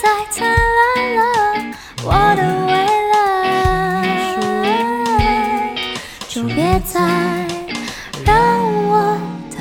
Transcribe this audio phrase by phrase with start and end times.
[0.00, 0.56] 再灿烂
[1.16, 1.20] 了，
[2.04, 2.72] 我的未
[3.12, 3.16] 来，
[6.28, 7.00] 就别再
[8.24, 8.32] 让
[8.88, 9.18] 我
[9.50, 9.58] 等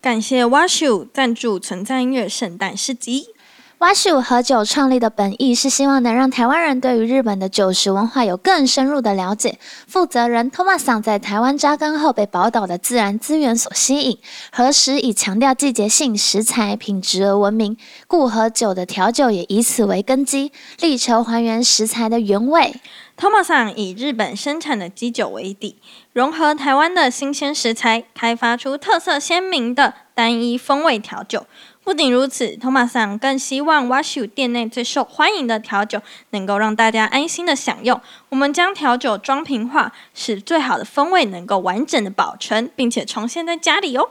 [0.00, 3.35] 感谢 Washu 赞助存在音乐圣诞市集。
[3.80, 9.58] 蛙秀和酒创立的本意是希望能让台湾人对于日本的酒食文化有更深入的了解。
[9.86, 14.18] 负责人 Thomas 在台湾扎根后被宝岛的自然资源所吸引，
[14.50, 22.80] 何时以强调季节性食材品质而闻名，故和酒的调酒也以此为根基，力求还原食材的原味。
[23.18, 25.76] Thomas 以日本生产的基酒为底，
[26.14, 31.46] 融合台湾的新鲜食材，开发出特色鲜明的单一风味调酒。
[31.86, 38.00] 不仅如此，Thomas 更希望 Washu 店内最受欢迎的调酒能够让大家安心的享用。
[38.28, 44.10] 我们将调酒装瓶化，使最好的风味能够完整的保存，并且重现在家里哦。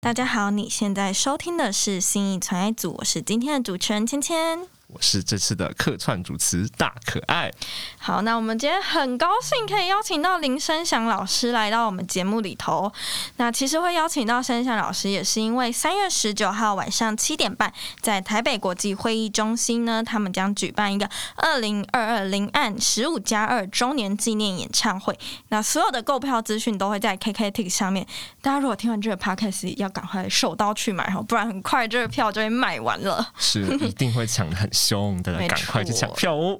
[0.00, 4.68] 大家好，你现在收听的是新意存爱组，我是今天的主持人芊芊。
[4.94, 7.50] 我是这次的客串主持大可爱，
[7.98, 12.92] 好，那我们今天很高兴可以邀请到林声祥老师来到我们节目里头。
[13.38, 25.18] 那其实会邀请到声祥老师，也是因为三月十九号晚上七点半，在台北国际会议中心呢，他们将举办一个二零二二零案十五加二周年纪念演唱会。
[25.48, 28.06] 那所有的购票资讯都会在 KKTix 上面，
[28.40, 33.26] 大家如果听完这个 Podcast，要赶快手刀去买哦，不然很快这个票就会卖完了。
[33.36, 36.58] 是一定会抢的很凶，大家没赶快去抢票哦！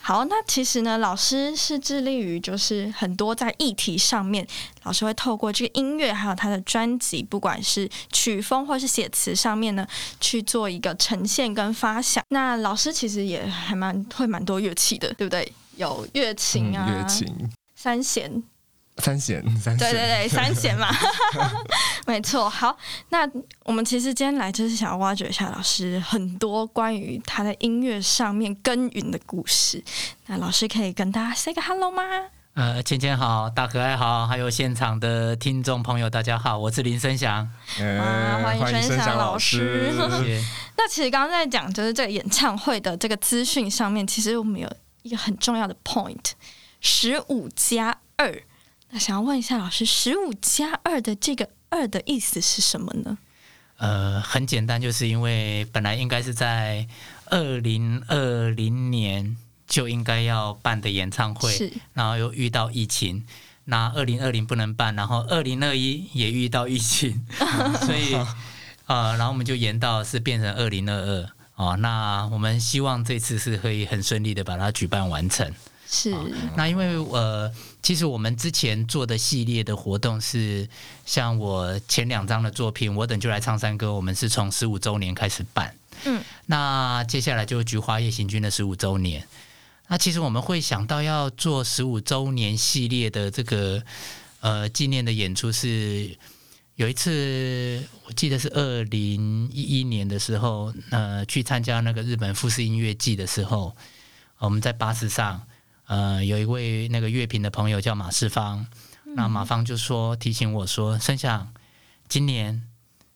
[0.00, 4.46] 好，那其实呢，老师是致力于就是很多在议题上面，
[4.82, 9.86] 老师会透过这个音乐，还有他的专辑，不管是曲风或是写词上面呢，
[10.20, 12.22] 去做一个呈现跟发想。
[12.28, 15.50] 那老师其实也还蛮会蛮多乐器的，对不对？
[15.76, 18.42] 有乐琴啊，嗯乐琴、三弦，
[18.98, 20.88] 三弦、三弦，对对对， 三弦嘛，
[22.06, 22.48] 没错。
[22.48, 22.76] 好，
[23.08, 23.28] 那
[23.64, 29.82] 我们其实今天来就是想要挖掘一下老师很多关于他在音乐上面耕耘的故事。
[30.26, 32.02] 那老师可以跟大家 say 个 hello 吗？
[32.54, 37.50] 呃，芊芊好，大可爱好，还有现场的听众朋友，大家好，我是林生祥。
[37.80, 39.92] 呃哇欢迎欢迎声响声响老老师。
[40.78, 46.30] 那其实刚刚在讲就是这个演唱会的这个资讯上面，其实我们有一个很重要的 point，
[46.80, 48.40] 十五加二。
[48.94, 53.18] 那想要问一下老师，十五加二的这个二的意思是什么呢？
[53.78, 56.86] 呃，很简单，就是因为本来应该是在
[57.24, 63.26] 二零二零年就应该要办的演唱会，是然后又遇到疫情，
[63.64, 67.26] 那二零二零不能办，然后二零二一也遇到疫情，
[67.84, 68.14] 所以
[68.86, 71.76] 呃，然后我们就延到是变成二零二二哦。
[71.78, 75.52] 那我们希望这次是可以很顺利的把它举办完成。
[75.88, 76.14] 是，
[76.56, 77.52] 那因为呃，
[77.82, 80.68] 其实我们之前做的系列的活动是，
[81.06, 85.74] 像我前两张的作品《我等就来唱山歌》，我们是从十五周年开始办。
[86.04, 89.26] 嗯，那接下来就是《菊花夜行军》的十五周年。
[89.88, 93.82] 那其实我们会想到要做十五周年系列的这个
[94.40, 96.16] 呃纪念的演出是。
[96.76, 103.76] 有一次，我记得是二零一一年的时候，呃，去参加那个日本富士音乐季的时候，
[104.38, 105.40] 我们在巴士上，
[105.86, 108.66] 呃，有一位那个乐评的朋友叫马世芳，
[109.16, 111.52] 那马芳就说提醒我说，盛想
[112.08, 112.66] 今年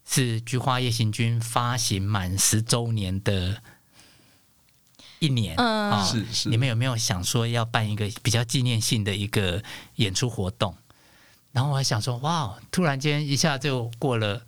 [0.06, 3.62] 是《菊花夜行军》发行满十周年的
[5.18, 9.62] 一年，嗯啊是是你们有没有想说要办一个比较纪念性的一个
[9.96, 10.76] 演出活动？
[11.52, 14.42] 然后我还想说，哇，突然间一下就过了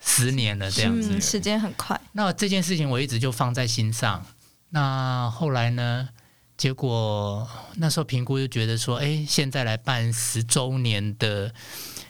[0.00, 1.16] 十年了，这样子。
[1.16, 4.24] 嗯，时间很快，那这件事情我一直就放在心上。
[4.70, 6.08] 那后来呢？
[6.56, 11.52] 结果那时候评估就觉得说，哎，现在来办十周年的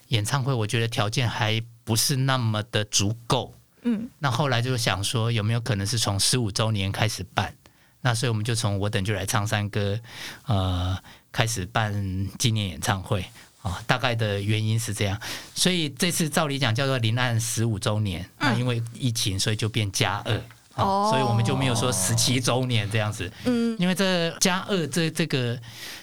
[0.09, 3.55] 演唱会，我觉得条件还不是那么的足够。
[3.83, 7.55] 嗯，那后来就想说，有没有可能是从十五周年开始办？
[8.03, 9.99] 那所以我们就从我等就来唱山歌，
[10.47, 10.99] 呃，
[11.33, 13.25] 开始办纪念演唱会
[13.63, 13.83] 啊。
[13.87, 15.19] 大概的原因是这样，
[15.55, 20.39] 所以这次照理讲叫做临岸十五周年，那因为疫情，所以就变加二。
[20.77, 25.59] 哦哦，所以我们就没有说十七周年这样子，嗯，因为这加二这这个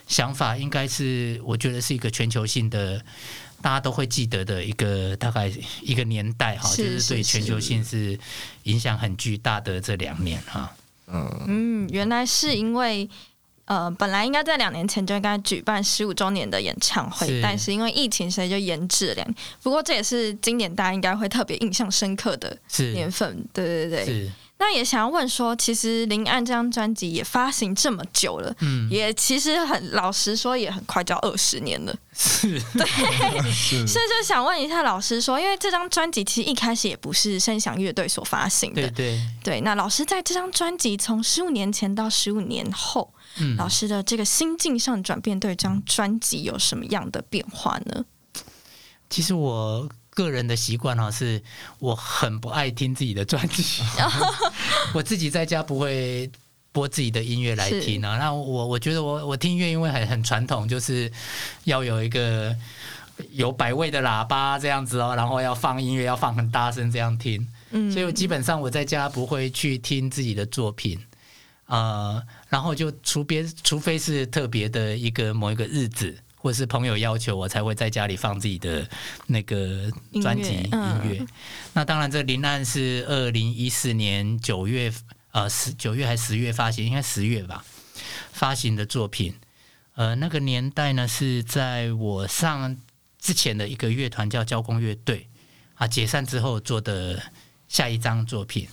[0.08, 3.02] 想法，应该是我觉得是一个全球性的，
[3.62, 5.52] 大家都会记得的一个大概
[5.82, 8.18] 一个年代哈，就是对全球性是
[8.64, 10.74] 影响很巨大的这两年哈。
[11.08, 13.10] 嗯，嗯，原来是因为
[13.66, 19.36] 呃，本来应该在两年前就应该举办十五周年的演唱会，是但是因为疫情，所以就延至了两年。
[19.62, 23.46] 不过这也是今年大家应该会特别印象深刻的是年份。
[23.52, 24.32] 对对对。
[24.62, 31.96] 是，那也想要问说，其实林安这张专辑也发行这么久了，嗯，也其实很老实说，也很快就要二十年了。
[32.14, 32.86] 是，对
[33.88, 39.62] 所以就想问一下老师说，因为这张专辑其实一开始也不是声响乐队所发行的，对对，对。
[39.62, 48.06] 那老师在这张专辑从十五年前到十五年后，嗯，老师的这个心境上转变，对这张专辑有什么样的变化呢？
[49.10, 51.42] 其实我个人的习惯哈，是
[51.80, 53.82] 我很不爱听自己的专辑，
[54.94, 56.30] 我自己在家不会
[56.72, 58.18] 播自己的音乐来听啊。
[58.18, 61.12] 那我我觉得我我听音乐因为很很传统，就是
[61.64, 62.56] 要有一个
[63.32, 71.00] 有百位的喇叭这样子哦，然后要放音乐要放很大声这样听，嗯，所以我基本上我在家不会去听自己的作品。
[71.68, 78.90] 呃，然后就除别除非是特别的一个某一个日子，或是朋友要求，我才会在家里放自己的
[79.28, 79.92] 那个
[80.24, 81.26] 专辑音音乐
[81.74, 84.92] 那当然，这《林案》是二零一四年九月，
[85.34, 86.84] 呃，十九月还是十月发行？
[86.84, 87.64] 应该十月吧，
[88.34, 89.36] 发行的作品。
[89.94, 92.76] 呃，那个年代呢，是在我上
[93.20, 95.28] 之前的一个乐团叫交工乐队
[95.76, 97.22] 啊，解散之后做的
[97.68, 98.68] 下一张作品。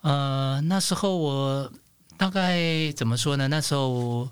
[0.00, 1.70] 呃，那时候我
[2.16, 3.48] 大概怎么说呢？
[3.48, 4.30] 那时候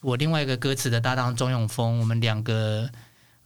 [0.00, 2.90] 我另外一个歌词的搭档钟永峰，我们两个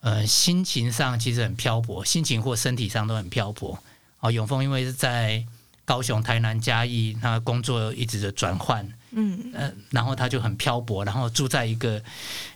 [0.01, 3.79] 呃心情上其实很漂泊，心情或身体上都很漂泊。
[4.21, 5.45] 哦，永峰因为是在
[5.85, 12.03] 高雄、台南、嘉义，他工作一直的转换，嗯呃，然后他就很漂泊，然后住在一个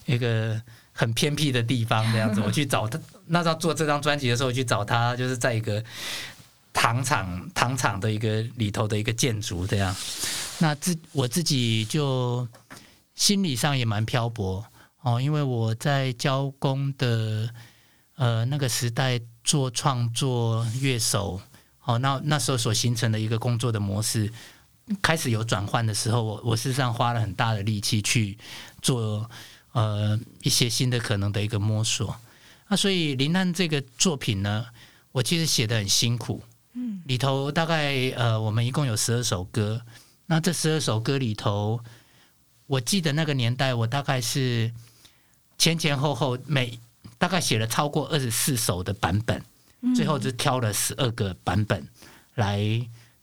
[0.06, 0.59] 一个
[0.93, 2.41] 很偏僻的地方这样子。
[2.47, 5.85] 我去找他，那时候做这张专辑的时候去找他，就是在一个
[6.73, 9.95] 糖厂糖厂的一个里头的一个建筑这样。
[10.61, 12.49] 那自我自己就
[13.19, 14.65] 心理上也蛮漂泊
[15.03, 17.50] 哦，因为我在交工的
[18.15, 21.41] 呃那个时代做创作乐手。
[21.85, 24.31] 哦，那那时候所形成的一个工作的模式，
[25.00, 28.37] 开始有转换的时候，我我事实上花了很大的力气去
[28.82, 29.29] 做
[29.73, 32.14] 呃一些新的可能的一个摸索。
[32.69, 34.67] 那所以《林丹》这个作品呢，
[35.12, 36.43] 我其实写的很辛苦，
[36.75, 39.81] 嗯，里头大概呃我们一共有十二首歌，
[40.26, 41.81] 那这十二首歌里头，
[42.69, 44.73] 我记得那个年代我大概是
[45.59, 46.79] 前前后后每
[47.19, 49.43] 大概写了超过二十四首的版本。
[49.94, 51.87] 最后只挑了十二个版本
[52.35, 52.61] 来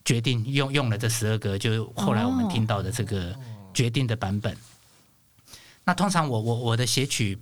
[0.06, 3.36] 决定用用了这十二个，就是后来我们听到的这个
[3.74, 4.56] 决定的版本。
[5.84, 7.38] 那通常我我我的写曲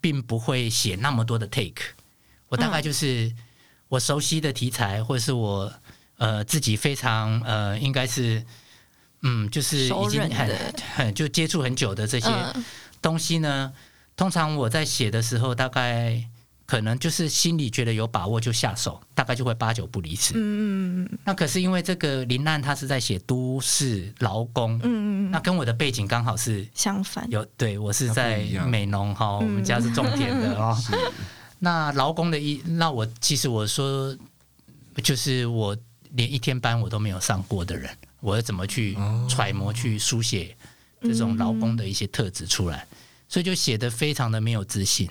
[0.00, 1.82] 并不会写那么多的 take，
[2.48, 3.30] 我大概就是
[3.88, 5.70] 我熟悉的题材，或者是我
[6.16, 8.42] 呃自己非常呃应该是
[9.26, 10.56] 嗯就是已经很
[10.94, 12.64] 很就接触很久的这些嗯。
[13.02, 13.72] 东西呢，
[14.16, 16.24] 通常我在写的时候大概。
[16.68, 20.34] 可能就是心里觉得有把握就下手，大概就会八九不离十。
[20.34, 30.76] 嗯嗯那可是因为这个林难他是在写都市劳工，嗯嗯那跟我的背景刚好是相反，有，对我是在美农哈，我们家是种田的 哦。
[31.60, 34.12] 那劳工的一，那我其实我说，
[35.04, 35.76] 就是我
[36.14, 37.96] 连一天班我都没有上过的人，
[38.26, 38.96] 我要怎么去
[39.28, 40.56] 揣摩、去书写
[41.00, 42.84] 这种劳工的一些特质出来？
[43.28, 45.08] 所以就写的非常的没有自信。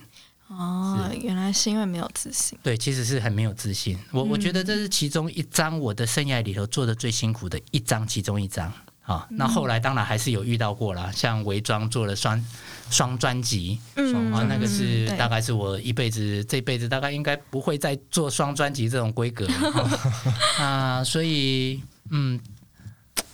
[0.47, 2.59] 哦，原来是因为没有自信。
[2.61, 3.97] 对，其实是很没有自信。
[4.11, 8.71] 我我觉得这是其中一张我的生涯里头做的最辛苦的一张，其中一张
[9.01, 9.25] 啊。
[9.31, 12.45] 那后来当然还是有遇到过啦，像伪装做了双
[12.91, 19.89] 双专辑嗯啊，那个是大概是我一辈子这辈子大概应该不会再做双专辑这种规格了
[20.59, 21.03] 啊。
[21.03, 21.81] 所以
[22.11, 22.39] 嗯，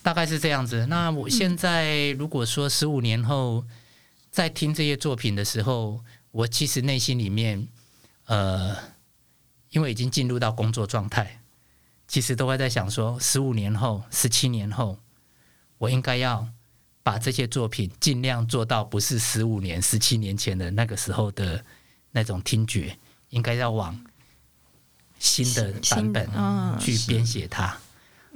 [0.01, 0.85] 大概是这样子。
[0.87, 3.63] 那我现在如果说十五年后
[4.31, 7.67] 在听这些作品的时候，我其实内心里面，
[8.25, 8.75] 呃，
[9.69, 11.41] 因为已经进入到工作状态，
[12.07, 14.97] 其实都会在想说，十五年后、十七年后，
[15.77, 16.47] 我应该要
[17.03, 21.63] 把这些作品尽量做到不是十五年、十七年前的那个时候的
[22.11, 22.97] 那种听觉，
[23.29, 23.99] 应该要往
[25.19, 26.79] 新的版本嗯。
[26.79, 27.77] 去编写它、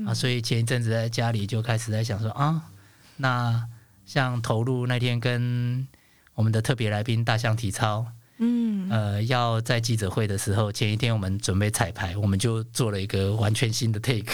[0.06, 0.14] 啊。
[0.14, 2.62] 所以前一阵子在家里就开始在想说啊，
[3.18, 3.68] 那
[4.06, 5.88] 像投入那天跟
[6.34, 8.06] 我们的特别来宾大象体操，
[8.38, 14.32] 嗯呃，要在记者会的时候，前一天我们准备彩排，我们就做了一个完全新的 take，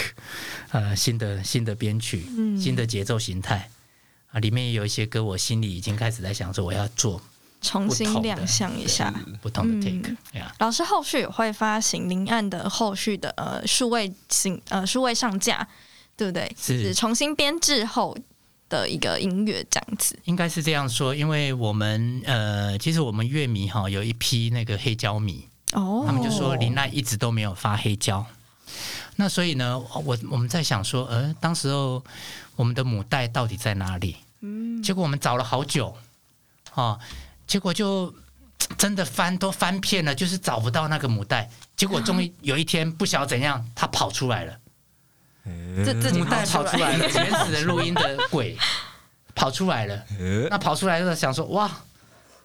[0.70, 3.70] 呃，新的新的编曲，嗯新的节奏形态
[4.32, 7.22] 啊，里面也有一些歌，我心里已经开始在想说，我要做
[7.62, 9.12] 重新亮相一下。
[9.40, 10.16] 不同的嗯 take，
[10.58, 15.66] 老师后续也会发行林案的后续的呃数位型呃数位上架，
[16.16, 16.54] 对不对？
[16.60, 18.16] 是重新编制后
[18.68, 20.18] 的一个音乐这样子。
[20.24, 28.26] 应该是这样说，因为我们呃，其实我们乐迷哈有一批那个黑胶迷，哦他们就说林奈一直都没有发黑胶。
[29.16, 32.02] 那所以呢，我我们在想说，呃，当时候
[32.56, 34.16] 我们的母带到底在哪里？
[34.40, 35.94] 嗯，结果我们找了好久，
[36.74, 36.98] 哦，
[37.52, 38.14] 结果就
[38.78, 41.50] 真的翻都翻遍了，就是找不到那个母带。
[41.76, 44.58] 结果终于有一天，不晓得怎样，它跑出来了。
[45.84, 48.56] 这自己母带跑跑出来了，原始的录音的鬼
[49.34, 50.02] 跑出来了。
[50.48, 51.70] 那跑出来的时候想说，哇，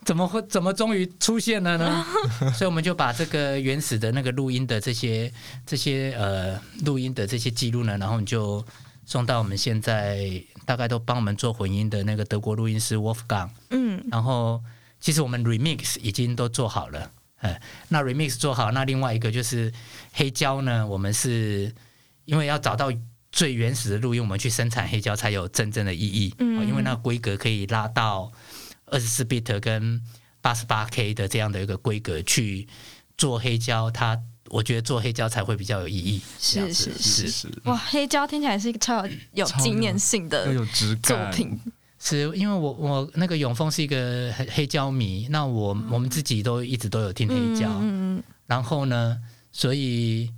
[0.03, 2.05] 怎么会怎么终于出现了呢？
[2.53, 5.31] 所以我们就把这个原始的那个录音的这些
[5.65, 8.61] 这些呃录音的这些记录呢，然后就
[9.05, 13.47] 送到我们现在大概都帮我们做混音的那个德国录音师 Wolfgang。
[13.69, 14.61] 嗯然后
[14.99, 19.71] 其实我们 remix 已经都做好了，哎，那 remix 做好，那另外一个就是
[20.13, 21.73] 黑胶呢，我们是
[22.25, 22.91] 因为要找到
[23.31, 26.59] 最原始的录音，我们去生产黑胶才有真正的意义，嗯。
[26.59, 28.31] 哦因为那个规格可以拉到
[28.85, 30.01] 二十四 bit 跟
[30.41, 32.67] 八十八 K 的这样的一个规格去
[33.17, 37.29] 做黑胶，它我觉得做黑胶才会比较有意义，是是是。
[37.29, 41.59] 是，哇，黑胶听起来是一个超有纪念性要的有质作感，品。
[41.99, 47.69] 是因为我我那个永丰是一个黑黑胶迷，那我我们自己都一直都有听黑胶，
[48.45, 49.19] 然后呢，
[49.51, 50.31] 所以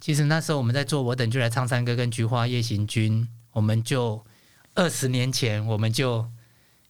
[0.00, 3.22] 其实那时候我们在做《我等就来唱山歌》跟《菊花夜行军》，
[3.52, 4.22] 我们就
[4.74, 6.26] 二十年前我们就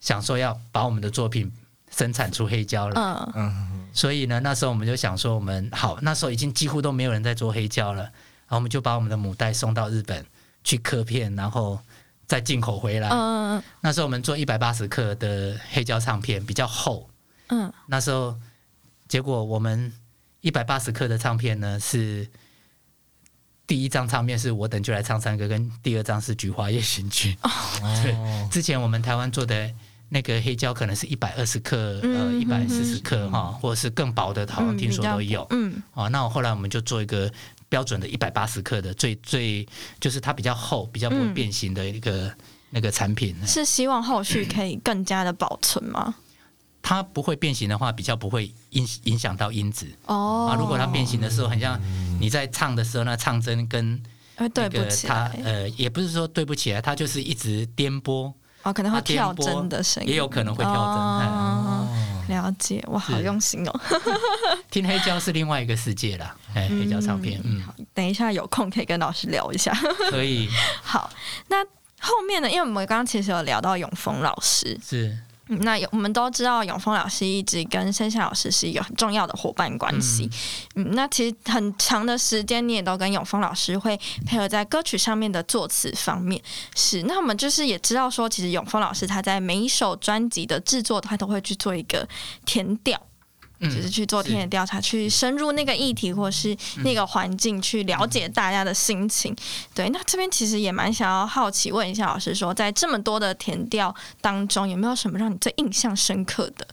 [0.01, 1.51] 想说要把我们的作品
[1.91, 3.51] 生产出黑胶了，嗯。
[3.51, 10.27] 嗯，所以呢，那时候我们就想说，我们好，那时候已经几乎都没有人在做黑胶了，然后我们就把我们的母带送到日本
[10.63, 11.81] 去刻片，然后
[12.29, 13.09] 再进口回来。
[13.09, 17.11] 嗯那时候我们做一百八十克的黑胶唱片，比较厚。
[17.49, 18.37] 嗯那时候
[19.09, 19.93] 结果我们
[20.43, 22.29] 一百八十克的唱片呢是
[23.67, 27.37] 第一张唱片是我等就来唱山歌，跟第二张是菊花夜行军。
[28.05, 28.15] 对，
[28.51, 29.71] 之前我们台湾做的
[30.09, 35.47] 那个黑胶可能是一百二十克，呃，嗯一百四十克哈，或者是更薄的，好像听说都有。
[35.51, 37.31] 嗯哦，那我后来我们就做一个
[37.69, 39.67] 标准的一百八十克的，最最
[40.01, 42.33] 就是它比较厚、比较不会嗯变形的一个、
[42.71, 43.37] 那个产品。
[43.47, 46.15] 是希望后续可以更加的保存吗？
[46.81, 50.57] 它不会变形的话，比较不会影影响到音质哦啊。
[50.59, 51.79] 如果它变形的时候，很像
[52.19, 54.01] 你在唱的时候，那唱针跟
[54.37, 58.33] 会对那个它不起它呃，也不是说对不起来，它就是一直颠簸，
[58.63, 61.88] 哦，可能会跳簸针的声音，也有可能会跳针。
[62.29, 63.81] 了解，哇，好用心哦。
[64.71, 69.73] 听黑胶是另外一个世界啦，哎，黑胶唱片，嗯，等一下有空可以跟老师聊一下。
[70.11, 70.49] 可以
[70.83, 71.11] 好，
[71.49, 71.65] 那
[72.01, 72.49] 后面呢？
[72.49, 75.19] 因为我们刚刚其实有聊到永峰老师，是
[75.49, 80.31] 嗯那有我们都知道永峰老师一直跟盛夏老师是一个很重要的伙伴关系。
[80.75, 86.41] 嗯那其实很长的时间你也都跟永峰老师会配合在歌曲上面的作词方面。
[86.75, 92.07] 是，那我们就是也知道说，其实永峰老师他在每一首专辑的制作，他都会去做一个
[92.45, 93.01] 填调。
[93.61, 99.35] 嗯就是去做是田野调查，去深入那个议题或是那个环境，去了解大家的心情。
[99.75, 106.69] 对，那这边其实也蛮想要好奇问一下老师说，在这么多的填调当中，有没有什么让你最印象深刻的？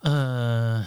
[0.00, 0.84] 呃，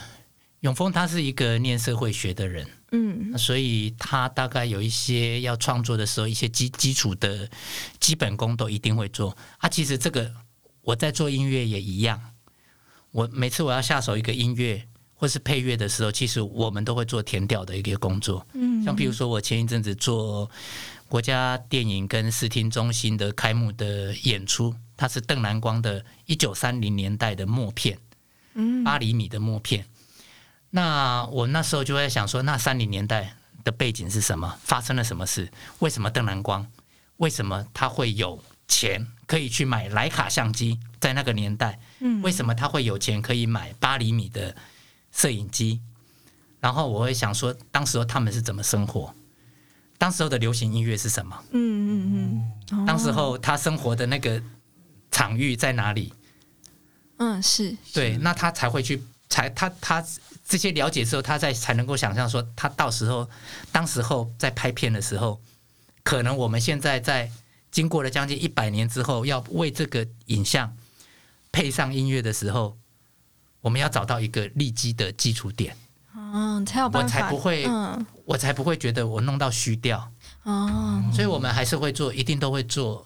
[0.59, 7.49] 永丰他是一个念社会学的人，嗯所以他大概有一些要创作的时候，一些基基础的
[7.99, 9.35] 基本功都一定会做。
[9.57, 10.31] 啊，其实这个
[10.81, 12.21] 我在做音乐也一样，
[13.17, 14.79] 我每次我要下手一个音乐
[15.15, 18.45] 或是配乐的时候，其实我们都会做填调的一个工作。
[18.53, 20.47] 嗯像比如说，我前一阵子做
[21.07, 27.97] 国家电影跟视听中心的开幕的演出，它是邓南光的一九三零年代的默片。
[28.53, 29.83] 嗯八厘米的默片。
[30.69, 34.59] 那我那时候就在想说，那三零年代的背景是什么？
[34.61, 35.51] 发生了什么事？
[35.79, 36.67] 为什么邓南光？
[37.17, 40.79] 为什么他会有钱可以去买徕卡相机？
[40.99, 44.55] 在那个年代，嗯为什么他会有钱可以买八厘米的
[45.11, 45.81] 摄影机？
[46.59, 49.13] 然后我会想说，当时候他们是怎么生活？
[49.97, 51.43] 当时候的流行音乐是什么？
[51.51, 54.41] 嗯嗯嗯，当时候他生活的那个
[55.11, 56.13] 场域在哪里？
[57.17, 60.05] 嗯是对，那他才会去，才他他
[60.45, 63.27] 这些了解之后，他在才能够想象说，他到时候
[63.71, 65.41] 当时候在拍片的时候，
[66.03, 67.31] 可能我们现在在
[67.71, 70.75] 经过了将近一百年之后，要为这个影像
[71.57, 72.77] 配上音乐的时候，
[73.61, 75.75] 我们要找到一个立基的基础点，
[76.13, 78.05] 嗯才有办我，才不会嗯。
[78.25, 80.11] 我才不会觉得我弄到虚掉，
[80.43, 81.03] 哦。
[81.11, 83.03] 所以我们还是会做，一定都会做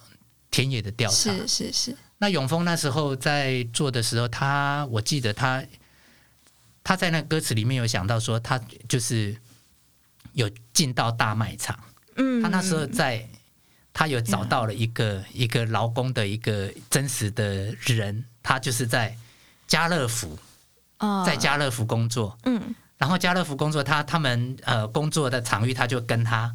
[0.49, 1.31] 田野的调查。
[1.31, 1.97] 是是是。
[2.17, 5.63] 那永丰那时候在做的时候，他我记得他
[6.83, 9.37] 他在那歌词里面有想到说，他就是
[10.33, 11.79] 有进到大卖场。
[12.17, 12.41] 嗯。
[12.41, 13.25] 他那时候在
[13.93, 19.15] 他有找到了一个一个劳工的一个真实的人，他就是在
[19.67, 20.37] 家乐福，
[20.99, 21.23] 哦。
[21.25, 22.75] 在家乐福工作，嗯。
[22.97, 26.53] 然后家乐福工作，他他们呃工作的场域，他就跟他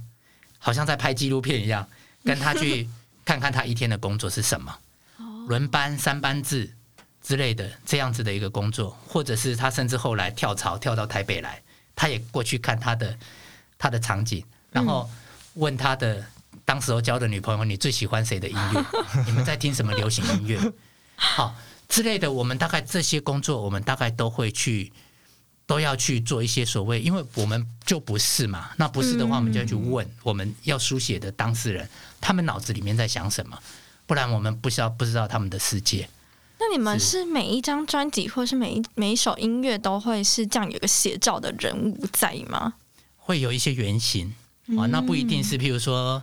[0.59, 1.85] 好像在拍纪录片一样，
[2.25, 2.89] 跟他去
[3.25, 4.73] 看看他一天的工作是什么，
[5.49, 6.73] 轮班、三班制
[7.21, 11.61] 之类的这样子的一个工作，或者是他甚至后来跳槽跳到台北来，
[11.97, 13.19] 他也过去看他的
[13.77, 15.11] 他的场景，然后
[15.55, 16.25] 问他的
[16.65, 18.85] 当时候交的女朋友，你最喜欢谁的音乐？
[19.27, 20.73] 你们在听什么流行音乐？
[21.17, 21.57] 好
[21.89, 24.93] 之类的，我们大概这些工作，我们大概都会去。
[25.69, 31.89] 都要去做一些所谓，因为我们就不是嘛，那不是的话，我们就要去问我们要书写的当事人，
[32.21, 33.59] 他们脑子里面在想什么，
[34.07, 36.09] 不然我们不知道不知道他们的世界。
[36.61, 42.75] 那你们是是每一张专辑或是每一每一首音乐都会是这样有一个写照的人物在吗？
[43.17, 44.33] 会有一些原型
[44.79, 46.23] 啊，那不一定是，譬如说，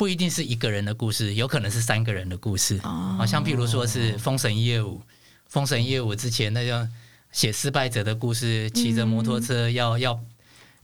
[0.00, 2.78] 不一定是一个人的故事，有可能是三个人的故事。
[2.78, 4.96] 好像譬如说是《封神业务》，
[5.46, 6.90] 《封神业务》之前那样
[7.32, 10.18] 写失败者的故事，骑着摩托车要要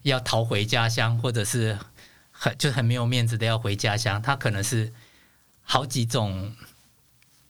[0.03, 1.79] 要逃回家乡，或者是
[2.31, 4.93] 很就很没有面子的要回家乡，他可能是
[5.63, 6.55] 好几种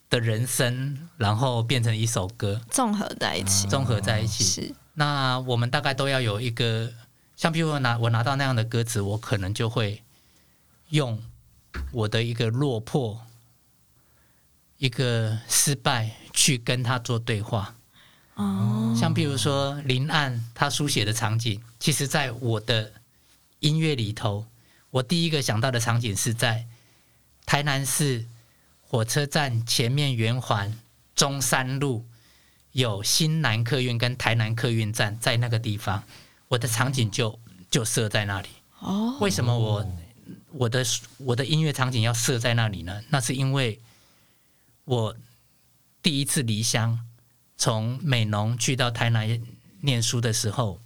[0.09, 4.45] 的人生，然后变成一首歌，综合在一起，综合在一起。
[4.45, 4.73] 是。
[4.93, 6.93] 那我们大概都要有一个，
[7.35, 10.01] 像比如我拿我拿到那样的歌词，我可能就会
[10.91, 11.21] 用
[11.91, 13.19] 我的一个落魄、
[14.77, 17.75] 一个失败去跟他做对话。
[18.35, 22.91] 哦，像比如说林岸他书写的场景，其实在我的
[23.59, 24.45] 音乐里头，
[24.91, 26.65] 我第一个想到的场景是在
[27.45, 28.25] 台南市
[28.81, 30.77] 火车站前面圆环
[31.15, 32.05] 中山路
[32.73, 36.03] 有新南客运跟台南客运站，在那个地方，
[36.49, 37.39] 我的场景就
[37.71, 38.49] 就设在那里。
[38.79, 39.83] 哦，为什么我
[40.51, 40.83] 我的
[41.17, 43.01] 我的音乐场景要设在那里呢？
[43.09, 43.79] 那是因为
[44.85, 45.15] 我
[46.01, 46.99] 第一次离乡，
[47.57, 49.41] 从美浓去到台南
[49.81, 50.79] 念书的时候，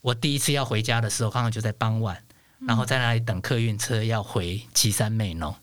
[0.00, 2.22] 我第一次要回家的时候，刚好就在傍晚，
[2.66, 5.54] 然后在那里等客运车要回岐山美浓，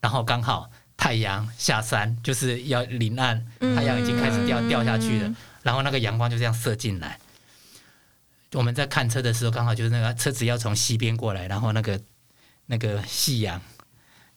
[0.00, 7.18] 然后刚好太阳下山，就是要临岸，太阳已经开始掉掉下去了，然后那个阳光就这样射进来。
[8.52, 12.00] 我们在看车的时候，刚好就是那个车子要从西边过来，然后那个
[12.72, 13.60] 那个夕阳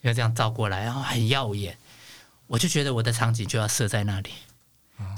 [0.02, 1.78] 要这样照过来，然后很耀眼。
[2.48, 4.30] 我就觉得我的场景就要设在那里，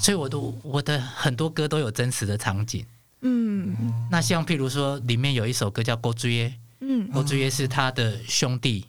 [0.00, 2.86] 所以我都我的很多歌都有真实的场景。
[3.22, 8.86] 嗯那像譬如说，里面有一首歌叫《郭追耶》，嗯郭追耶是他的兄弟，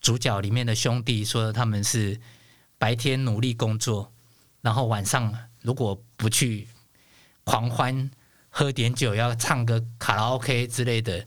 [0.00, 2.18] 主角里面的兄弟说他们是
[2.78, 4.10] 白天努力工作，
[4.62, 6.66] 然后晚上如果不去
[7.44, 8.10] 狂欢、
[8.48, 11.26] 喝点酒、要唱个卡拉 OK 之类的，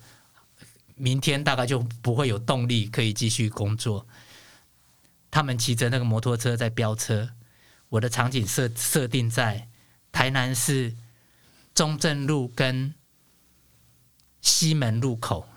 [1.02, 4.06] 明天大概就不会有动力可以继续工作。
[5.32, 7.32] 他们骑着那个摩托车在飙车，
[7.90, 9.68] 我的场景设设定在
[10.12, 10.94] 台南市
[11.74, 12.94] 中正路跟
[14.42, 15.48] 西门路口，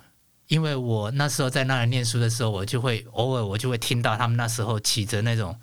[0.46, 5.60] 因为我那时候在那里念书的时候，我就会偶尔我就会听到他们那时候骑着那种，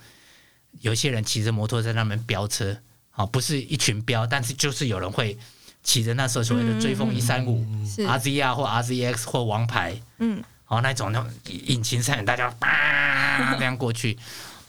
[0.81, 2.77] 有些人骑着摩托在那边飙车，
[3.11, 5.37] 啊，不是一群飙，但是就是有人会
[5.83, 7.65] 骑着那时候所谓的追风一三五、
[7.97, 14.17] RZR 或 RZX 或王牌，嗯哦，那种那种引擎声，大家叭 这样过去。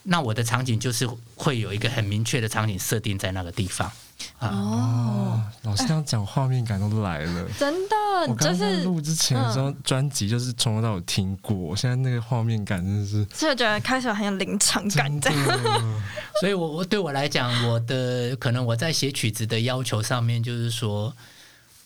[0.04, 3.90] 那我的场景就是会有一个很明确的场景设定在那个地方。
[4.38, 7.48] 哦，老师这样讲，画面感都来了。
[7.58, 16.02] 真的就是录之前的时候，专辑就是从头到尾听过，我现在那个画面感真的是就觉得开始很有临场感真这样。
[16.40, 21.12] 所以我，我对我来讲，我的可能我在写曲子的要求上面，就是说，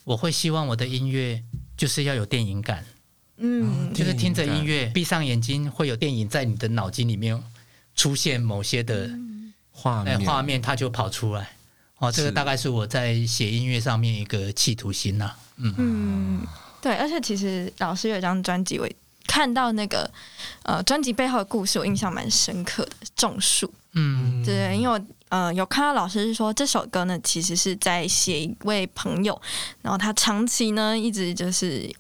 [0.05, 1.43] 我会希望我的音乐
[1.75, 2.85] 就是要有电影感，
[3.39, 7.43] 嗯就是听着音乐，闭上眼睛，会有电影在你的脑筋里面
[7.97, 9.19] 出现某些的哎
[9.73, 11.57] 画面画面，它就跑出来。
[11.99, 16.47] 哦，这个大概是我在写音乐上面一个企图心呐、嗯，嗯，
[16.81, 18.87] 对，而且其实老师有一张专辑，我
[19.27, 20.11] 看到那个
[20.63, 23.67] 呃专辑背后的故事，我印象蛮深刻的，《种树》。
[23.93, 29.41] 嗯对，因为我呃有看到老师是说这首歌呢，其实是在写一位朋友，
[29.81, 31.91] 然后他长期呢一直就是。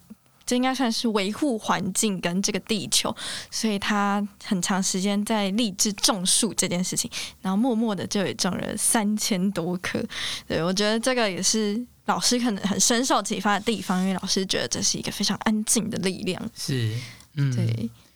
[0.46, 3.14] 这应该算是维护环境跟这个地球，
[3.50, 7.10] 所以他很长时间在立志种树这件事情，
[7.42, 10.00] 然后默默的就也种了三千多棵。
[10.46, 16.40] 对我觉得这个也是老师可能很深受启发的地方，因为老师觉得这是一个非常安静的力量。
[16.54, 16.96] 是，
[17.34, 17.66] 嗯，对，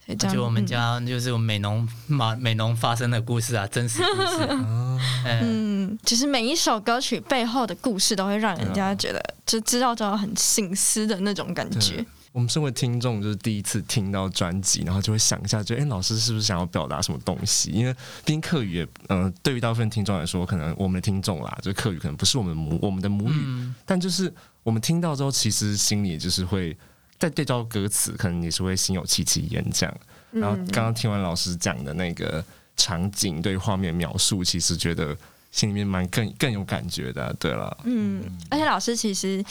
[0.06, 12.06] 所以这样就我们嗯家就是我们美农马美农发生的故事啊，真实故事， 嗯，嗯，其实每一首歌曲背后的故事都会让人家觉得就知道之后很醒思的那种感觉。
[12.32, 17.70] 我们身为听众，就是第一次听到专辑，然后就会想一下，就哎，老师是不是想要表达什么东西？
[17.70, 17.92] 因为
[18.24, 26.76] 毕竟课语也，嗯，对于大部分听众来说，可能我们的听众啦，就课语可能不是我们母我们的母语，但就是我们听到之后，其实心里就是会
[27.18, 29.96] 在对照歌词，可能也是会心有戚戚焉这样。
[30.30, 32.44] 然后刚刚听完老师讲的那个
[32.76, 35.16] 场景对画面描述，其实觉得。
[35.50, 39.44] 心里面蛮更更有感觉的，对了，嗯，而且老师其实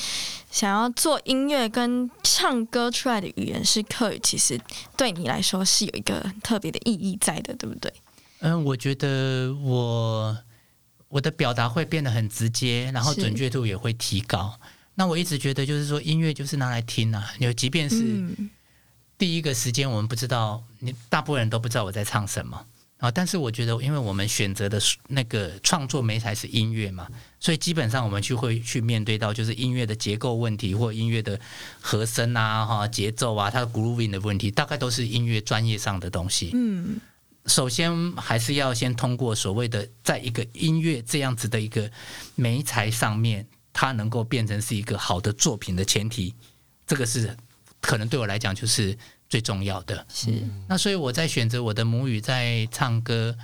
[0.50, 4.60] 想要做音乐跟唱歌出来的语言是客语，其实
[4.96, 7.94] 对你来说是有一个特别的意义在的，对不对？
[8.40, 10.38] 嗯，我觉得我
[11.10, 14.58] 我的表达会变得很直接，然后准确度也会提高。
[14.96, 17.98] 那我一直觉得就是说，音乐就是拿来听啊，有即便是
[19.18, 22.66] 第一个时间，我们不知道，你大部分人都不知道我在唱什么。
[23.00, 23.10] 啊！
[23.10, 27.08] 但是我觉得，因为我们选择的那个创作媒材是音乐嘛，
[27.40, 31.40] 所以基本上我们去会去面对到就是音乐的结构问题，或音乐的
[31.80, 36.52] 和声啊、哈节奏啊、它的 grooving 的问题，大概都是音乐专业上的东西。
[36.54, 37.00] 嗯，
[37.46, 41.90] 首先还是要先通过所谓的，在一个音乐这样子的一个
[42.36, 46.36] 媒材上面，它能够变成是一个好的作品的前提，
[46.86, 47.38] 这个是
[47.80, 48.98] 可能对我来讲就是。
[49.30, 50.32] 最重要的是，
[50.68, 53.38] 那所以我在选择我的母语在唱歌，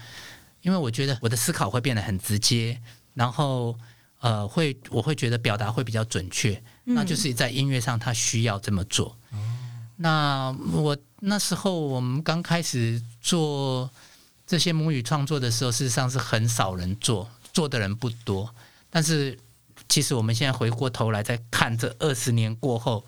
[0.63, 2.81] 因为我觉得我的思考会变得很直接，
[3.13, 3.77] 然后
[4.19, 9.15] 呃，会我会觉得表达会比较准确，那就是在音乐上他需要这么做。
[9.97, 13.87] 那我那时候我们刚开始做
[14.47, 18.53] 这些母语创作的时候，事实上是很少人做，做的人不多。
[18.89, 19.37] 但是
[19.87, 23.05] 其实我们现在回过头来再看这二十年过后，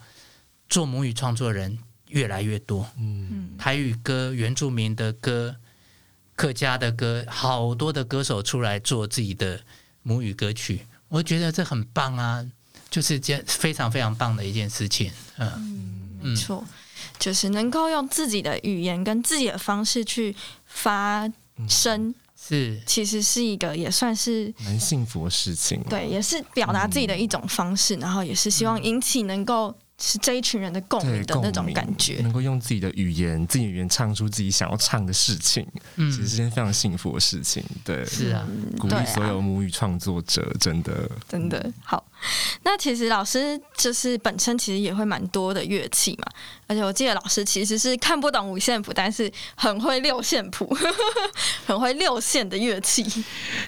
[0.69, 1.79] 做母语创作人。
[2.09, 5.55] 越来越多，嗯，台语歌、原住民的歌、
[6.35, 9.59] 客家的歌，好多的歌手出来做自己的
[10.03, 12.45] 母语歌曲，我觉得这很棒啊，
[12.89, 16.65] 就是件非常非常棒的一件事情，嗯，没错，
[17.19, 21.29] 就是能够用自己的语言跟自己的方式去发
[21.67, 29.75] 声，是，其实是一个也算是蛮幸福的事情，对，也是表达自己的一种方式，然后也是希望引起能够。
[29.99, 37.63] 是这一群人的共鸣的那种感觉，能够用自己的语言、自己语言唱出自己想要唱的事情，嗯，其实是件非常幸福的事情。
[37.83, 42.05] 对，是啊，鼓励所有母语创作者，真的，真的好。
[42.61, 46.27] 那其实老师就是本身其实也会蛮多的乐器嘛，
[46.67, 50.77] 而且我记得老师其实是看不懂五线谱，但是很会六线谱，
[51.65, 53.03] 很会六线的乐器。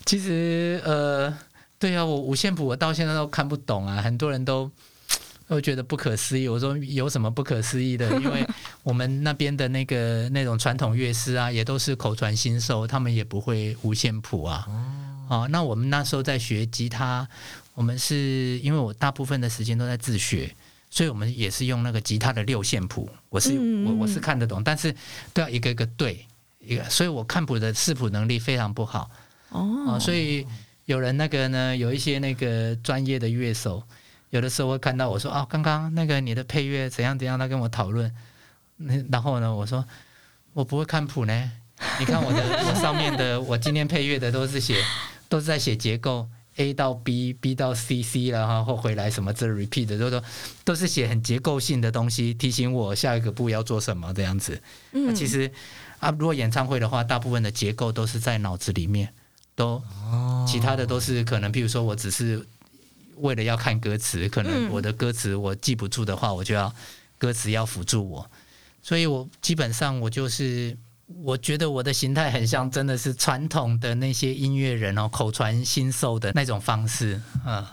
[0.06, 1.36] 其实呃，
[1.80, 4.70] 对啊，我五线谱我到现在都看不懂啊，很多人都。
[5.50, 6.48] 我觉得不可思议。
[6.48, 8.08] 我说有什么不可思议的？
[8.22, 8.48] 因为
[8.84, 14.66] 我们那边的那个那种传统乐师啊，也都是口传心授，他们也不会五线谱啊。
[15.28, 17.28] 哦，那我们那时候在学吉他，
[17.74, 20.56] 我们是因为我大部分的时间都在自学，
[20.90, 23.10] 所以我们也是用那个吉他的六线谱。
[23.30, 24.96] 我是我我是看得懂，但是
[25.34, 26.26] 都要一个一个对
[26.60, 29.10] 一个，所以我看谱的视谱能力非常不好。
[29.50, 30.46] 哦，所以
[30.86, 33.82] 有人那个呢，有一些那个专业的乐手。
[34.30, 38.14] 有的时候会看到我说啊，刚刚那个你的配乐怎样怎样，他跟我讨论。
[38.78, 39.84] 那然后呢，我说
[40.54, 41.52] 我不会看谱呢。
[42.00, 44.84] 你看我的 我上面的，我今天配乐的都是写
[45.28, 50.24] 都是在写结构，A 到 B，B 到 C，C 然后回来什么这 repeat 的，都都
[50.64, 54.62] 都是写很结构性的东西，提醒我下一个步要做什么这样子。
[54.92, 55.52] 嗯，其实
[56.00, 59.14] 啊，如果演唱会的话，大部分的结构都是在脑子里面，
[59.56, 59.82] 都
[60.48, 62.46] 其他的都是可能，譬如说我只是。
[63.20, 66.74] 为了要看歌词，可能我的歌词我记不住的话，我就要
[67.18, 68.30] 歌词要辅助我，
[68.82, 70.78] 所以我基本上我就是
[71.24, 77.66] 我觉得我的形态很像真的是传统的那些音乐人哦，口传心授的那种方式嗯。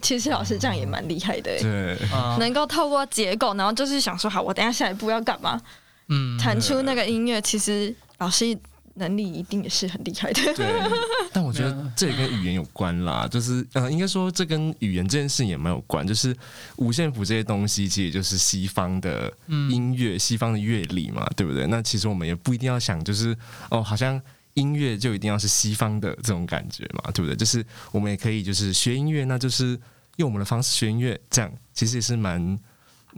[0.00, 1.98] 其实老师这样也蛮厉害的，对，
[2.38, 5.60] 能够透过结构，然后就是想说好，我等下下一步要干嘛，
[6.08, 7.40] 嗯，弹出那个音乐。
[7.40, 8.56] 其实老师。
[8.96, 10.54] 能力一定也是很厉害的。
[10.54, 10.66] 对，
[11.32, 16.06] 但我觉得这也跟语言有关啦，就是呃，应该说这跟语言这件事也蛮有关。
[16.06, 16.36] 就是
[16.76, 19.32] 五线谱这些东西，其实也就是西方的
[19.70, 21.66] 音乐、西方的乐理嘛，对不对？
[21.66, 23.36] 那其实我们也不一定要想，就是
[23.70, 24.20] 哦，好像
[24.54, 27.36] 音乐就一定要是西方的这种感觉嘛，对不对？
[27.36, 29.78] 就是我们也可以就是学音乐，那就是
[30.16, 32.58] 用我们的方式学音乐，这样其实也是蛮。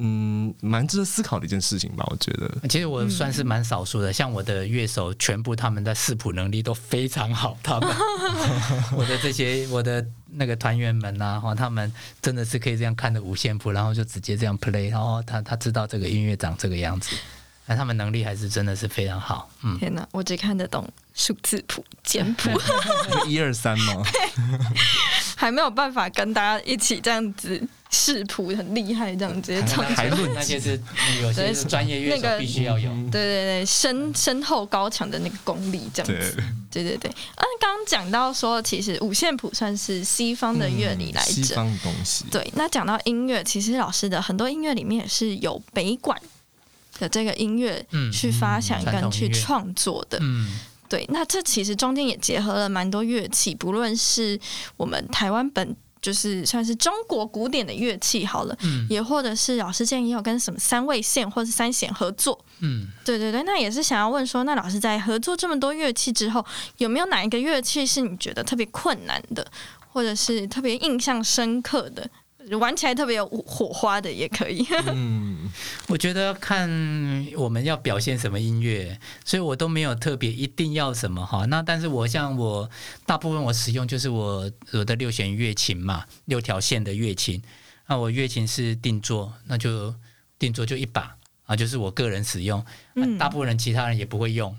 [0.01, 2.49] 嗯，蛮值得思考的一件事情吧，我觉得。
[2.69, 7.59] 其实我算是蛮少数的，像我的乐手，全部他们的视谱能力都非常好。
[7.65, 7.91] 他们，
[8.97, 17.17] 我的这些我的那个团员们呐，哈，他们真的是可以这样看着五线谱，然后就直接这样 play，然后他他知道这个音乐长这个样子，
[17.67, 19.51] 那他们能力还是真的是非常好。
[19.65, 22.51] 嗯，天哪，我只看得懂数字谱、简谱，
[23.27, 24.05] 一二三吗？
[25.35, 27.61] 还没有办法跟大家一起这样子。
[27.90, 29.88] 视谱很厉害，这样直接唱出来。
[29.94, 30.81] 还论那些是
[31.22, 32.90] 有些是专业乐那个手必须要有。
[32.90, 36.37] 嗯对对对，深深厚高强的那个功力，这样子。
[36.70, 41.31] 对对对，啊，刚刚讲到说，其实五线谱算是西方的乐理来着。
[41.31, 46.20] 嗯西方的东西，对，那讲到音乐，其实老师的很多音乐里面也是有北管
[46.98, 50.18] 的这个音乐嗯去发想跟去创作的。
[50.20, 50.59] 嗯，
[50.90, 54.38] 对，那这其实中间也结合了蛮多乐器，不论是
[54.77, 55.74] 我们台湾本
[56.09, 58.87] 就是算是中国古典的乐器好了，嗯。
[58.88, 62.42] 也或者是老师之前也有跟什么三味线或是三弦合作。
[62.61, 66.42] 嗯，对对对，那也是想要问说，那老师在合作这么多乐器之后，
[66.79, 69.47] 有没有哪一个乐器是你觉得特别困难的，
[69.92, 72.09] 或者是特别印象深刻的，
[72.57, 74.67] 玩起来特别有火花的也可以？
[74.87, 75.51] 嗯，
[75.89, 76.69] 我觉得看
[77.37, 81.45] 我们要表现什么音乐，所以我都没有特别一定要什么哈。
[81.47, 82.69] 那但是我像我
[83.07, 87.43] 大部分我使用就是我我的六弦乐琴嘛，六条线的乐琴。
[87.87, 89.95] 那我乐琴是定做，那就
[90.39, 92.65] 定做就一把啊，就是我个人使用。
[92.95, 94.55] 嗯大部分人其他人也不会用，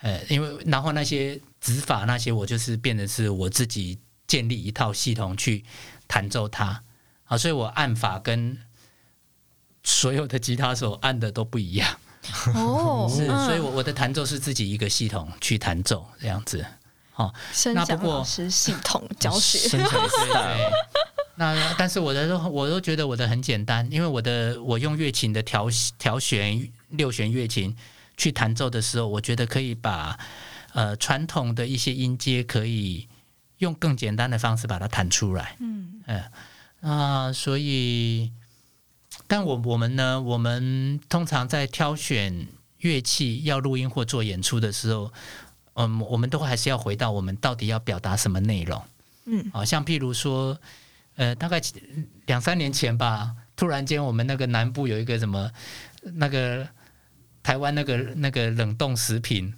[0.00, 5.62] 呃，因为然后那些指法那些我就是变得是我自己建立一套系统去
[6.08, 6.82] 弹奏它
[7.32, 8.58] 啊，所以我按法跟
[9.82, 11.88] 所有的吉他手按的都不一样，
[12.54, 16.64] 哦是，嗯所以我我的弹奏是自己一个系统去弹奏这样子。
[17.52, 20.70] 声响那不过老师系统教学，对。
[21.36, 25.68] 那但是我的都我都觉得我的很简单，因为我的我用乐琴的调
[25.98, 27.74] 调弦六弦乐琴
[28.18, 30.18] 去弹奏的时候，我觉得可以把
[30.74, 33.08] 呃传统的一些音阶可以
[33.58, 35.56] 用更简单的方式把它弹出来。
[35.60, 36.22] 嗯嗯
[36.82, 38.32] 啊、所以，
[39.28, 45.12] 但我我们呢，我们通常在挑选乐器要录音或做演出的时候，
[45.74, 48.82] 嗯，我们都还是要回到我们到底要表达什么内容。
[49.26, 50.58] 嗯啊，像譬如说，
[51.14, 51.62] 呃，大概
[52.26, 55.48] 两三年前吧，突然间我们那个南部有一个什么
[56.02, 56.68] 那个
[57.44, 59.54] 台湾那个那个冷冻食品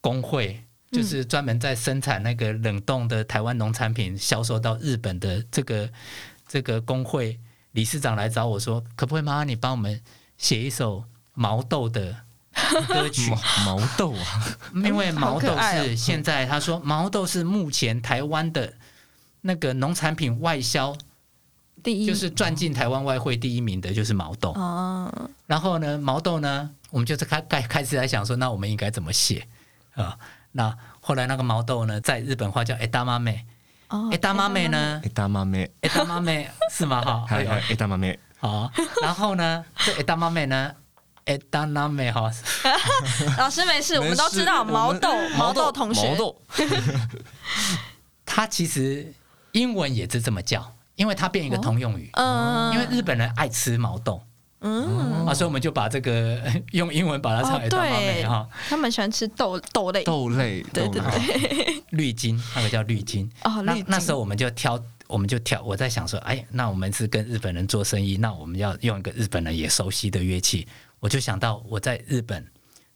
[0.00, 5.90] 工会，就是专门在生产那个冷冻的台湾农产品销售到日本的这个
[6.50, 7.38] 这个工会
[7.70, 10.02] 理事长来找我说，可不可以麻烦你帮我们
[10.36, 12.16] 写一首毛豆的
[12.88, 13.30] 歌曲？
[13.64, 18.74] 毛毛豆啊， 因为毛豆是现在他说毛豆是目前台湾的
[19.42, 20.92] 那个农产品外销，
[21.84, 24.50] 第一就是赚进台湾外汇第一名的就是毛豆。
[24.54, 29.46] 哦，然后呢，毛豆呢，我们就是开开开始在想说，那我们应该怎么写
[29.94, 30.18] 啊？
[30.50, 33.46] 那后来那个毛豆呢，在日本话叫哎大妈妹
[33.90, 35.00] 哦 ”，eda 妈妹呢？
[35.04, 37.02] 哎大妈妹，，eda 妈妹是吗？
[37.02, 37.74] 哈， 还有哎。
[37.76, 38.70] 大妈妹，好，
[39.02, 40.72] 然后呢，这 eda 妈妹呢
[41.26, 42.30] ，eda 妈妹哈，
[43.38, 46.10] 老师没事，我们都知道毛豆毛豆同学。
[46.10, 46.42] 毛，豆，
[48.24, 49.12] 他其实
[49.52, 52.10] 英文也是这么叫，因为它变一个通用语。
[52.14, 54.22] 嗯，因为日本人爱吃毛豆
[54.60, 56.40] 嗯，啊，所以我们就把这个
[56.72, 63.30] 用英文把它唱哦给大妈哈，他们喜欢吃豆豆类，豆类， 对对豆类，绿金那个叫绿金。
[63.44, 70.68] 哦，那那时候我们就挑，我们就挑，我在想说，哎，那我们是跟日本人做生意，那我们要用一个日本人也熟悉的乐器，
[71.00, 72.46] 我就想到我在日本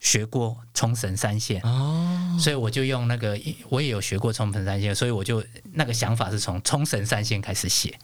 [0.00, 1.62] 学过冲绳三线。
[1.62, 7.98] 哦，所以我就用那个，我也有学过冲绳三线，所以我就那个想法是从冲绳三线开始写。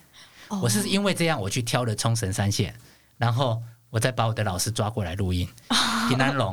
[0.48, 0.60] 哦。
[0.62, 2.74] 我是因为这样，我去挑了冲绳三线，
[3.20, 5.46] 然后我再把我的老师抓过来录音。
[6.08, 6.52] 平安龙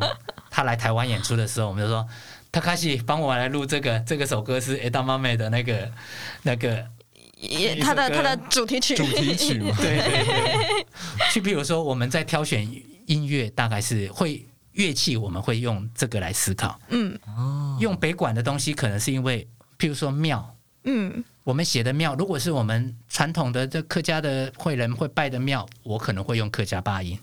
[0.51, 2.05] 他来台湾演出的时候，我们就说，
[2.51, 5.89] 他开始帮我来录这个，这个首歌是妈妹的那个
[6.43, 6.85] 那个
[7.37, 10.85] 也他的他的主题曲，主题曲嘛，对 对对，
[11.31, 12.69] 去比如说我们在挑选
[13.05, 16.79] 音乐，大概是会乐器，我们会用这个来思考。
[16.89, 17.17] 嗯。
[17.79, 19.47] 用北管的东西，可能是因为
[19.79, 27.17] 譬如说庙，嗯我们写的庙，如果是我们传统的这客家的会人会拜的庙，我可能会用客家八音。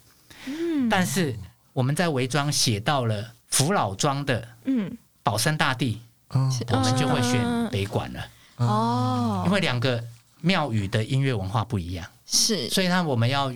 [0.46, 1.36] 嗯，但是
[1.74, 4.96] 我们在韦庄写到了福老庄的嗯。
[5.22, 6.50] 保生大帝，哦。
[6.68, 9.42] 我们就会选嗯北管了，哦。
[9.44, 10.02] 因，为两个
[10.40, 12.70] 庙宇的音乐文化不一样，是。
[12.70, 13.52] 所以呢，我们要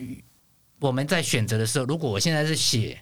[0.81, 3.01] 我们在选择的时候，如果我现在是写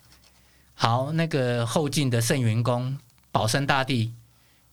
[0.75, 2.97] 好那个后晋的圣云宫
[3.33, 4.13] 保生大帝，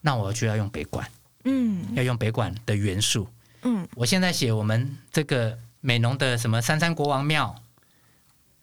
[0.00, 1.04] 那我就要用北管，
[1.44, 3.28] 嗯要用北管的元素。
[3.62, 7.54] 嗯我现在写我们这个美浓的什么三山国王庙，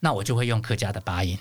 [0.00, 1.38] 那我就会用客家的八音，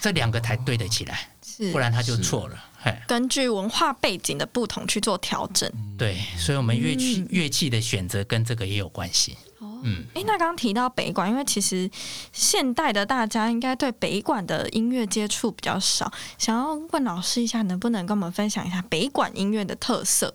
[0.00, 2.64] 这两个才对得起来，是，不然它就错了。
[2.82, 5.70] 嘿，根据文化背景的不同去做调整。
[5.96, 9.36] 对，所以我们乐器、嗯乐器的选择跟这个也有关系。
[9.58, 11.90] 哦，嗯，哎，那刚刚提到北管，因为其实
[12.32, 20.34] 现代的大家应该对北管的音乐接触比较少，想要问老师一下，能不能跟我们分享一下北管音乐的特色？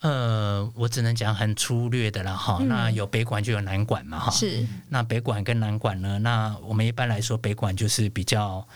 [0.00, 2.58] 呃，我只能讲很粗略的了哈。
[2.60, 4.30] 嗯那有北管就有南管嘛哈。
[4.30, 6.18] 是那北管跟南管呢？
[6.20, 8.66] 那我们一般来说，北管就是比较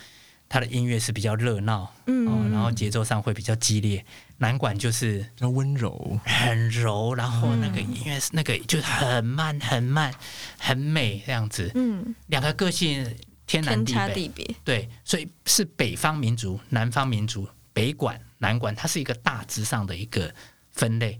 [0.48, 4.04] 它的音乐是比较热闹，嗯哦，然后节奏上会比较激烈。
[4.38, 10.12] 南管就是比较温柔，很柔，然后那个嗯音乐是那个就很慢很慢
[10.58, 11.70] 很美这样子。
[11.74, 20.34] 嗯，两个个性天南地北，差地别，对，所以是北方民族、南方民族，北管、南管，它是一个大致上的一个
[20.74, 21.18] 分类。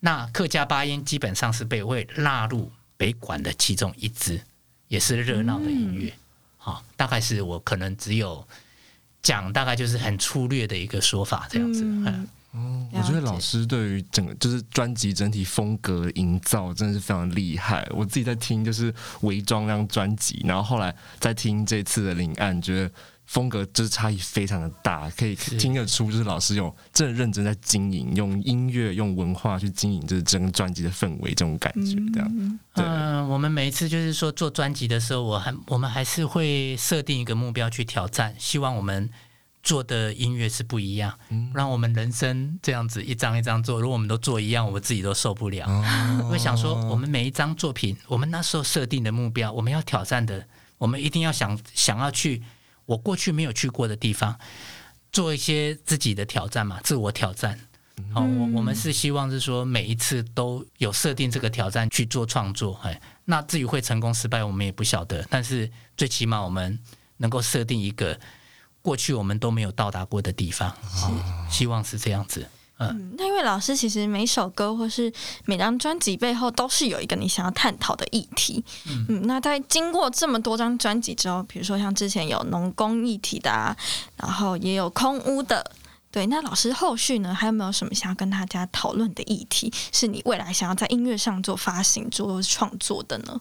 [0.00, 4.40] 那客家八音基本上是被会纳入北管的其中一支，
[4.86, 6.12] 也是热闹的音乐。
[6.56, 8.46] 好、大概是我可能只有
[9.22, 11.82] 讲，大概就是很粗略的一个说法这样子。
[11.82, 17.86] 嗯嗯哦，我觉得老师对于整个就是专辑整体风格营造真的是非常厉害。
[17.90, 22.90] 我自己在听就是《伪装》那张专辑，然后后来在听这次的《领案》，觉得
[23.28, 32.58] 风格就是差异非常的大，可以听得出就是老师有真的认真在经营，用音乐用文化去经营这整个专辑的氛围，这种感觉这样。
[32.76, 33.28] 嗯。
[33.28, 39.10] 我们每一次就是说做专辑的时候，我还我们还是会设定一个目标去挑战，希望我们
[39.62, 41.52] 做的音乐是不一样，嗯。
[41.54, 45.66] 让我们人生这样子一张一张做，如果我们都做一样，我们自己都受不了。
[45.68, 46.30] 哦。
[46.32, 50.46] 我想说，我们每一张作品，我们那时候设定的目标，我们要挑战的，
[50.78, 52.42] 我们一定要想想要去
[52.88, 54.38] 我过去没有去过的地方，
[55.12, 57.60] 做一些自己的挑战嘛，自我挑战。
[58.14, 66.78] 好、我我们是希望是说每一次都有设定这个挑战去做创作，哎，那至于会成功失败，我们也不晓得，但是最起码我们
[67.18, 68.18] 能够设定一个
[68.80, 72.48] 过去我们都没有到达过的地方，哦、希望是这样子。
[72.78, 75.12] 嗯，那因为老师其实每首歌或是
[75.44, 78.64] 每张专辑背后都是有一个你想要探讨的议题。
[79.08, 83.76] 嗯那在经过这么多张专辑之后，比如说像之前有农工议题的啊，
[84.16, 85.72] 然后也有空屋的。
[86.10, 93.38] 对，那老师后续呢，还有没有什么想要跟大家讨论的议题，是你未来想要在音乐上做发行、做创作的呢？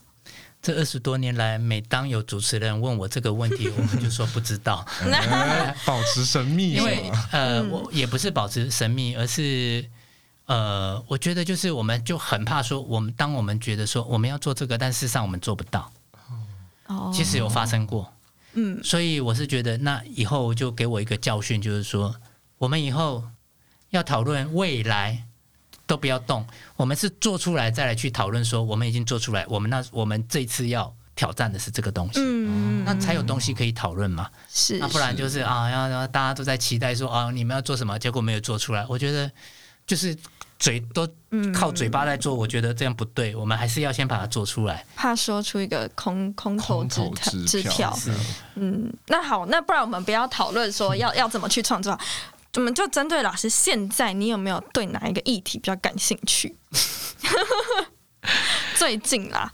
[0.61, 9.87] 这二十多年来，每当有主持人问我这个问题， 我们就说不知道， 哎保持神秘， 因为呃，嗯我也不是保持神秘，而是
[10.45, 15.91] 呃，我觉得就是我们就很怕说，我们当我们觉得说我们要做这个，但事实上我们做不到，
[16.87, 17.11] 哦。
[17.13, 18.11] 其实有发生过，
[18.53, 18.83] 嗯。
[18.83, 22.15] 所以我是觉得，那以后就给我一个教训，就是说，
[22.57, 23.23] 我们以后
[23.91, 25.26] 要讨论未来。
[25.87, 26.45] 都不要动，
[26.75, 34.29] 我们是做出来再来去讨论说，我们已经做出来，我们那我们这次要挑战的是这个东西，嗯，那才有东西可以讨论嘛。
[34.49, 38.85] 是，那不然就是啊，要要大家都在期待说啊，你们要做什么，结果没有做出来。
[38.87, 39.31] 我觉得
[39.87, 40.15] 就是
[40.59, 43.35] 嘴都嗯靠嘴巴在做，我觉得这样不对。
[43.35, 44.85] 我们还是要先把它做出来。
[44.95, 46.85] 怕说出一个空空头
[47.47, 47.97] 支票，
[48.55, 51.97] 嗯，那好，那不然我们不要讨论说要要怎么去创作，
[52.55, 56.55] 我们就针对老师现在，你有没有对哪一个议题比较感兴趣？
[58.75, 59.51] 最近啦，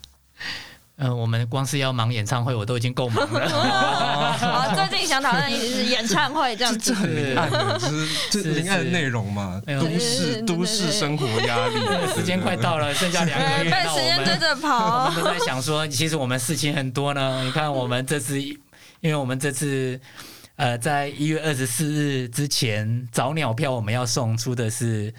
[0.95, 3.49] 呃，我们光是要忙演唱会，我都已经够忙了。
[4.39, 7.01] 好，最近想讨论的是演唱会这样子这这。
[7.01, 11.75] 很灵案的，就是就是灵案的内容嘛，都市都市生活压力，
[12.15, 17.43] 时间快到了，剩下两个呃月，被时间追们着跑 我们都在想说，其实我们事情很多呢。
[17.43, 18.57] 你看，我们这次，因
[19.03, 19.99] 为我们这次。
[20.55, 25.13] 呃，在一月二十四日之前，早鸟票我们要送出的是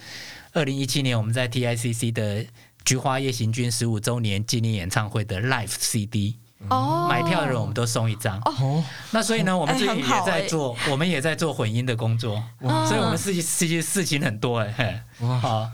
[0.52, 2.46] 二零一七年我们在 TICC 的
[2.84, 6.36] 菊花夜行军十五周年纪念演唱会的 Live CD，、
[6.68, 8.38] 哦，买票的人我们都送一张。
[8.44, 15.26] 哦，那所以呢，我们哎最近也在做，我们也在做混音的工作，所以我们事情事情事情很多哎、嘿。
[15.26, 15.70] 哇，好，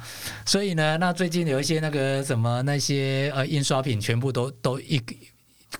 [0.46, 4.98] 所以呢，那最近有一些那个什么那些呃印刷品，全部都都一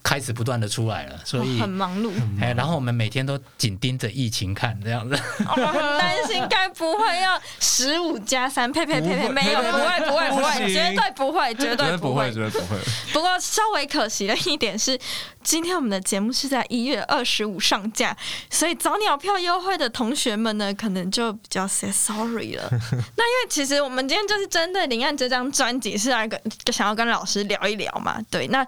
[0.03, 5.19] 开始不断的出来了，所以很忙碌，哎，然后我们每天都紧盯着疫情看这样子。
[5.41, 12.33] 我很担心该不会要十五加三，呸呸呸呸，没有，不会不会不不会，绝对不会，绝绝对不会不会，。
[12.33, 12.79] 绝对不会，
[13.13, 14.99] 不过稍微可惜的一点是，
[15.43, 18.17] 今天我们的节目是在一月二十五上架，
[18.49, 22.69] 所以早鸟票优惠的同学们呢，可能就比较 say sorry 了。
[22.71, 26.41] 那因为其实我们今天就是针对林岸这张专辑是来跟
[26.73, 28.65] 想要跟老师聊一聊嘛，对，那。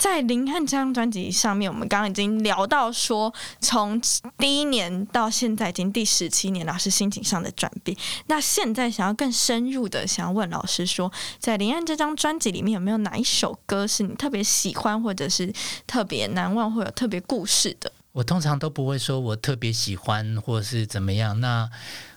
[0.00, 4.00] 在林汉这张专辑上面，我们刚刚已经聊到说，从
[4.38, 7.94] 第一年到现在已经第十七年，老师心情上的转变。
[8.26, 15.52] 那现在想要更深入的，想要问老师说，在林汉这张专辑里面有没有哪一首歌是你特别喜欢，或者是
[15.86, 17.92] 特别难忘，或有特别故事的？
[18.12, 21.38] 我通常都不会说我特别喜欢或是怎么样。
[21.40, 21.68] 那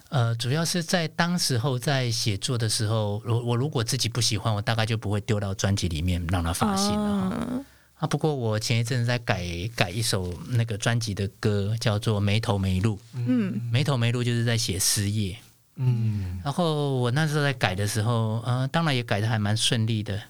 [0.08, 7.66] 呃，主要是在当时候在写作的时候，我我如果自己不喜欢，我大概就不会丢到专辑里面让它发行了
[8.04, 9.48] 啊，不过我前一阵子在改
[9.78, 12.98] 改一首那个专辑的歌，叫做《没头没路》。
[13.14, 15.38] 嗯没头没路就是在写失业。
[15.78, 20.22] 嗯，然后我那时候在改的时候，呃，当然也改的还蛮顺利的。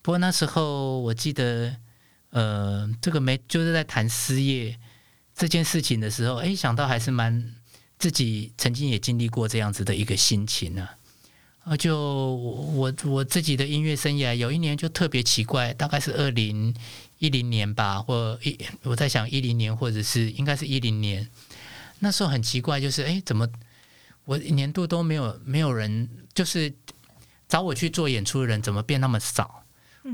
[0.00, 1.74] 不过那时候我记得，
[2.30, 4.78] 呃，这个没就是在谈失业
[5.34, 7.52] 这件事情的时候，哎，想到还是蛮
[7.98, 10.88] 自己曾经也经历过这样子的一个心情呢、
[11.64, 11.76] 啊。
[11.76, 16.74] 就我我自己的音乐生涯，有一年就特别奇怪，大概是二零
[17.18, 21.28] 一零年吧，或一我在想一零年，或者是应该是一零年，
[22.00, 23.48] 那时候很奇怪，就是哎，怎么
[24.24, 26.72] 我年度都没有没有人，就是
[27.48, 29.64] 找我去做演出的人，怎么变那么少？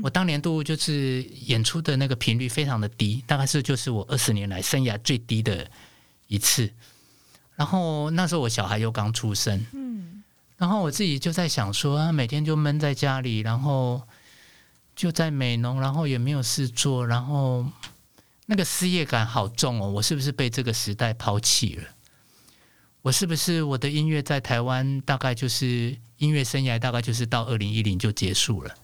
[0.03, 5.67] 我当年度就是演出的那个频率非常的低，大概是就是我二十年来生涯最低的
[6.27, 6.69] 一次。
[7.55, 9.88] 然后那时候我小孩又刚出生，嗯，
[10.59, 14.03] 然后我自己就在想说，啊、每天就闷在家里，然后
[14.93, 17.65] 就在美农，然后也没有事做，然后
[18.45, 19.89] 那个失业感好重哦。
[19.89, 21.83] 我是不是被这个时代抛弃了？
[23.01, 28.75] 我是不是我的音乐在台湾大概就是音乐生涯大概就是到二零一零就结束了？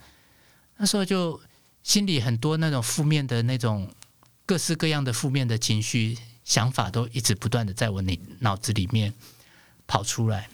[0.77, 1.41] 那时候就
[1.83, 3.93] 心里很多那种负面的那种
[4.45, 9.13] 各式各样的负面的情绪想法都一直不断的在我脑脑子里面
[9.85, 10.47] 跑出来。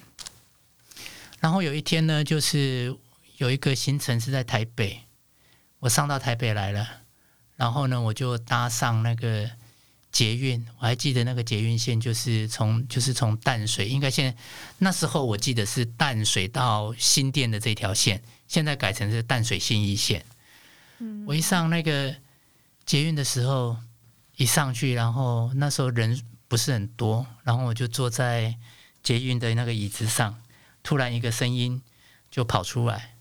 [1.42, 2.96] 然后有一天呢，就是
[3.38, 5.02] 有一个行程是在台北，
[5.80, 6.88] 我上到台北来了，
[7.56, 9.50] 然后呢，我就搭上那个
[10.12, 14.38] 捷运，我还记得那个捷运线就是从就是从淡水，应该现在
[14.78, 20.24] 那时候我记得是淡水到新店的这条线，现在改成是淡水新一线。
[21.00, 22.16] 嗯我一上那个
[22.86, 23.76] 捷运的时候，
[24.38, 28.56] 一上去，然后那时候人不是很多，然后我就坐在
[29.02, 30.39] 捷运的那个椅子上。
[30.84, 31.82] 突然一个声音
[32.30, 33.16] 就跑出来，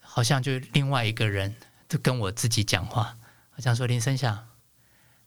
[0.00, 1.54] 好像就另外一个人
[1.88, 3.16] 就跟我自己讲话，
[3.50, 4.48] 好像说林生祥，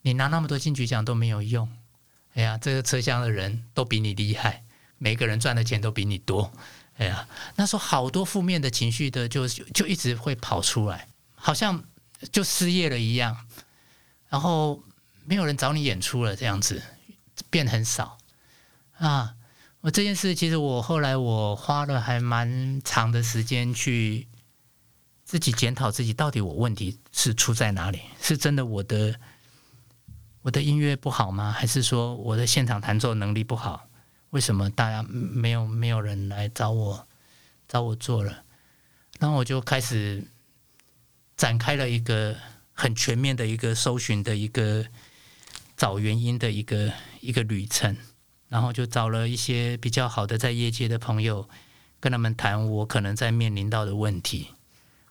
[0.01, 1.69] 你拿那么多金曲奖都没有用，
[2.33, 4.63] 哎呀，这个车厢的人都比你厉害，
[4.97, 6.51] 每个人赚的钱都比你多，
[6.97, 11.83] 哎呀，那时候好多负面的情绪的就就一直会跑出来，好像
[12.31, 13.45] 就失业了一样，
[14.29, 14.83] 然后
[15.25, 16.81] 没有人找你演出了，这样子
[17.49, 18.17] 变很少。
[18.97, 19.35] 啊。
[19.83, 24.29] 我这件事，其实我后来我花了还蛮长的时间去
[25.25, 27.99] 自己检讨自己，到底我问题是出在哪里？
[28.21, 29.19] 是真的我的
[30.41, 31.51] 我的音乐不好吗？
[31.51, 33.89] 还是说我的现场弹奏能力不好？
[34.29, 37.05] 为什么大家没有没有人来找我
[37.67, 38.45] 找我做了？
[39.19, 40.25] 然后我就开始
[41.35, 42.37] 展开了一个
[42.71, 44.85] 很全面的一个搜寻的一个
[45.75, 47.97] 找原因的一个一个旅程。
[48.53, 51.49] 然后就找了一些比较好的在业界的朋友，
[51.99, 54.49] 跟他们谈我可能在面临到的问题，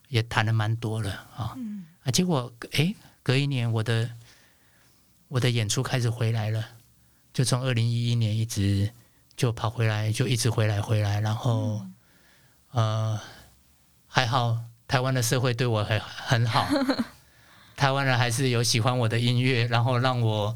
[0.07, 1.57] 也谈了蛮多了啊。
[2.05, 4.11] 啊，结果诶，隔一年我的
[5.27, 6.65] 我的演出开始回来了，
[7.33, 8.93] 就从二零一一年一直
[9.35, 11.85] 就跑回来，就一直回来回来，然后
[12.71, 13.19] 呃
[14.07, 16.65] 还好，台湾的社会对我很很好，
[17.75, 20.55] 台湾人还是有喜欢我的音乐，然后让我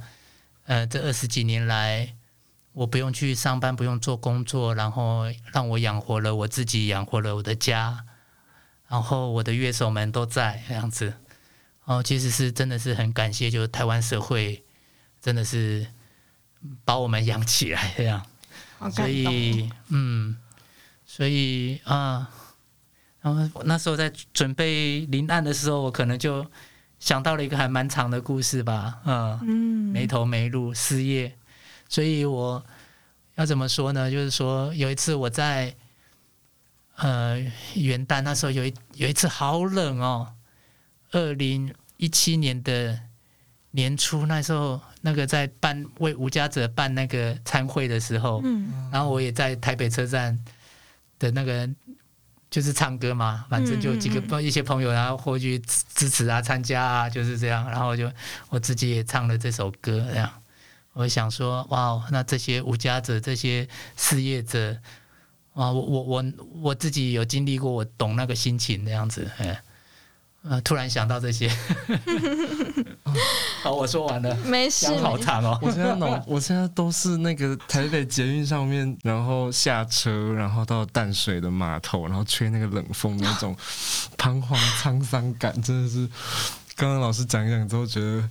[0.64, 2.14] 呃这二十几年来。
[2.78, 8.06] 我不用去上班，不用做工作，然后让我养活了我自己，养活了我的家，
[8.88, 11.16] 然后我的乐手们都在这样子。
[11.86, 14.64] 哦，其实是真的是很感谢，就是台湾社会
[15.20, 15.88] 真的是
[16.86, 18.24] 把我们养起来这样。
[18.92, 20.38] 所以，嗯，
[21.04, 22.30] 所以啊，
[23.22, 26.46] 然后那时候在准备临案的时候，我可能就
[27.00, 29.44] 想到了一个还蛮长的故事吧，嗯，
[29.92, 31.36] 没头没路，失业。
[31.90, 32.64] 所以我
[33.36, 34.10] 要怎么说呢？
[34.10, 35.76] 就是说，有一次我在
[36.96, 37.40] 呃
[37.76, 40.34] 元旦那时候有一有一次好冷哦，
[41.12, 43.00] 二零一七年的
[43.72, 50.38] 年初那时候，那个在办为无家者办那个参会的时候，嗯，然后我也在台北车站
[51.20, 51.70] 的那个
[52.50, 58.12] 就是唱歌嘛，反正就几个一些朋友然后过去支持啊、参加啊，就是这样，然后就
[58.50, 60.32] 我自己也唱了这首歌这样。
[60.98, 64.76] 我想说，哇，那这些无家者、这些失业者，
[65.54, 66.26] 啊，我我我
[66.62, 69.62] 我自己有经历过，我懂那个心情那样子，哎，
[70.42, 71.48] 呃，突然想到这些，
[73.62, 75.60] 好，我说完了，没事，好惨哦。
[75.62, 83.56] 我现在脑， 我现在都是那个台北捷运上面，然后下车，然后到淡水的码头，然后吹那个冷风，那种
[84.18, 86.10] 彷徨沧桑感，真的是。
[86.76, 88.28] 刚刚老师讲一讲之后，觉得。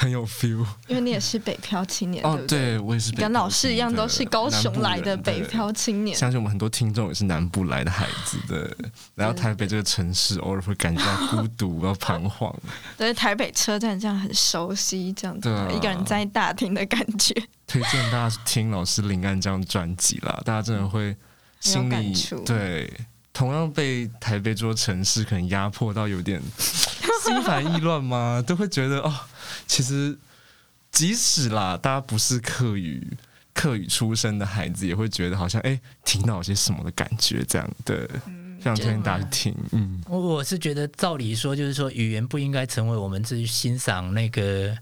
[0.00, 6.16] 很有 feel，因为你也是北漂青年，哦，对我也是跟老师一样，都是高雄来的北漂青年。
[6.16, 8.76] 相信我们很多听众也是南部来的孩子的，
[9.16, 12.54] 来到台北这个城市，偶尔会感觉到孤独、要彷徨。
[12.96, 17.34] 对，台北车站这样很熟悉，这样子，一个人在大厅的感觉。
[17.66, 21.16] 推荐大家听老师林安这张专辑啦，大家真的会
[21.58, 22.14] 心里
[22.46, 22.88] 对
[23.38, 28.42] 同样被台北这座城市可能压迫到有点 心烦意乱吗？
[28.44, 29.14] 都会觉得哦，
[29.64, 30.18] 其实
[30.90, 33.16] 即使啦，大家不是客语
[33.54, 37.96] 客语出身的孩子，也会觉得好像哎、听到有些什么的感觉，这样对，
[38.58, 40.02] 非常推荐大家去听，嗯。
[40.08, 44.76] 我我是觉得，照理说，就是说，语言不应该成为我们去欣赏那个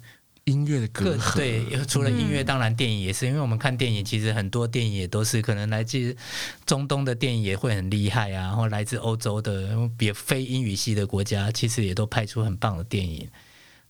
[0.47, 6.17] 音乐的隔各阂，对，除了音乐，当然电影也是，因为我们看电影，其实很多电影也都是可能来自
[6.65, 13.29] 中东的电影也会很厉害啊，然后来自欧洲的别非英语系的国家，其实也都拍出很棒的电影。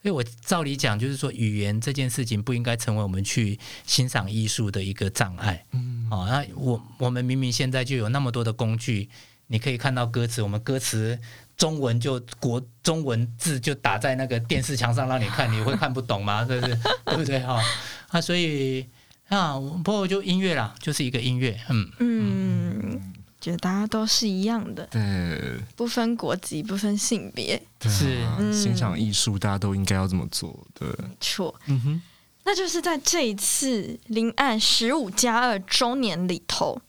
[0.03, 5.63] 所以我照理讲，就是说语言这件事情不应该成为我们去欣赏艺术的一个障碍。
[5.73, 9.11] 嗯，哦，那我我们明明现在就有那么多的工具，
[9.49, 11.19] 你可以看到歌词，我们歌词
[11.57, 16.45] 中文就国中文字就打在那个电视墙上让你看，你会看不懂吗？
[16.49, 16.79] 对不对？
[17.05, 17.41] 对不对？
[17.41, 17.63] 哈、
[18.09, 18.87] 啊，所以
[19.29, 30.67] 啊，不过就音乐啦，就是一个音乐，嗯，嗯，觉得大家都是一样的，对不分国籍，不分性别，对啊是嗯欣赏艺术，大家都应该要这么做。
[30.75, 31.55] 对，没错。
[31.67, 32.03] 嗯哼，
[32.45, 36.81] 那就是在这一次临岸十五加二周年里头，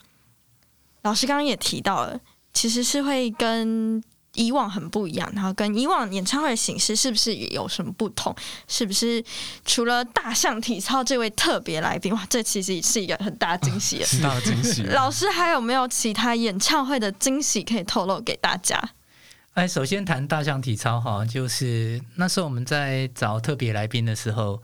[1.03, 2.19] 老师刚刚也提到了，
[2.53, 4.03] 其实是会跟
[4.37, 8.33] 以往很不一样，然后跟以往演唱会的形式是不是也有什么不同？
[8.67, 9.21] 是不是
[9.65, 14.05] 除了大象体操这位特别来宾，哇，这其实是一个很大的惊喜了。
[14.07, 14.83] 是大的惊喜。
[14.83, 18.79] 老师还有没有其他演唱会的惊喜可以透露给大家？
[19.53, 24.61] 哎，首先谈大象体操哈，就是那时候我们在找特别来宾的时候，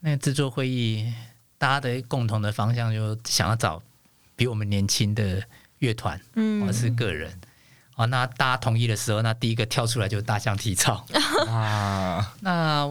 [0.00, 1.12] 那个制作会议
[1.58, 3.82] 大家的共同的方向就想要找
[4.36, 5.42] 比我们年轻的
[5.80, 7.40] 乐团嗯或是个人。
[8.00, 11.04] 哦，那大家同意的时候，那第一个跳出来就是大象体操。
[11.46, 12.86] 啊， 那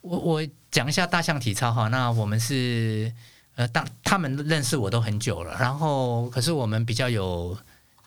[0.00, 3.12] 我我讲一下大象体操哈，那我们是
[3.54, 7.56] 呃，当他们认识我都很久了，然后可是我们比较有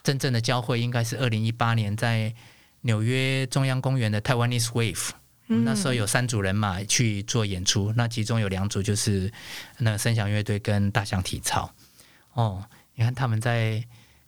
[0.02, 2.34] 真正的交汇，应该是二零一八年在
[2.82, 5.10] 纽约中央公园的 Taiwanese Wave。
[5.46, 9.32] 那时候有三组人马去做演出，那其中有两组就是
[9.78, 11.70] 那个声响乐队跟大象体操。
[12.32, 12.62] 哦，
[12.94, 13.82] 你看他们在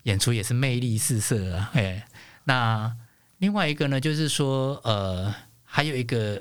[0.06, 2.06] 演出也是魅力四射啊，哎，
[2.44, 2.96] 那
[3.38, 5.34] 另外一个呢，就是说呃，
[5.64, 6.40] 还有一个，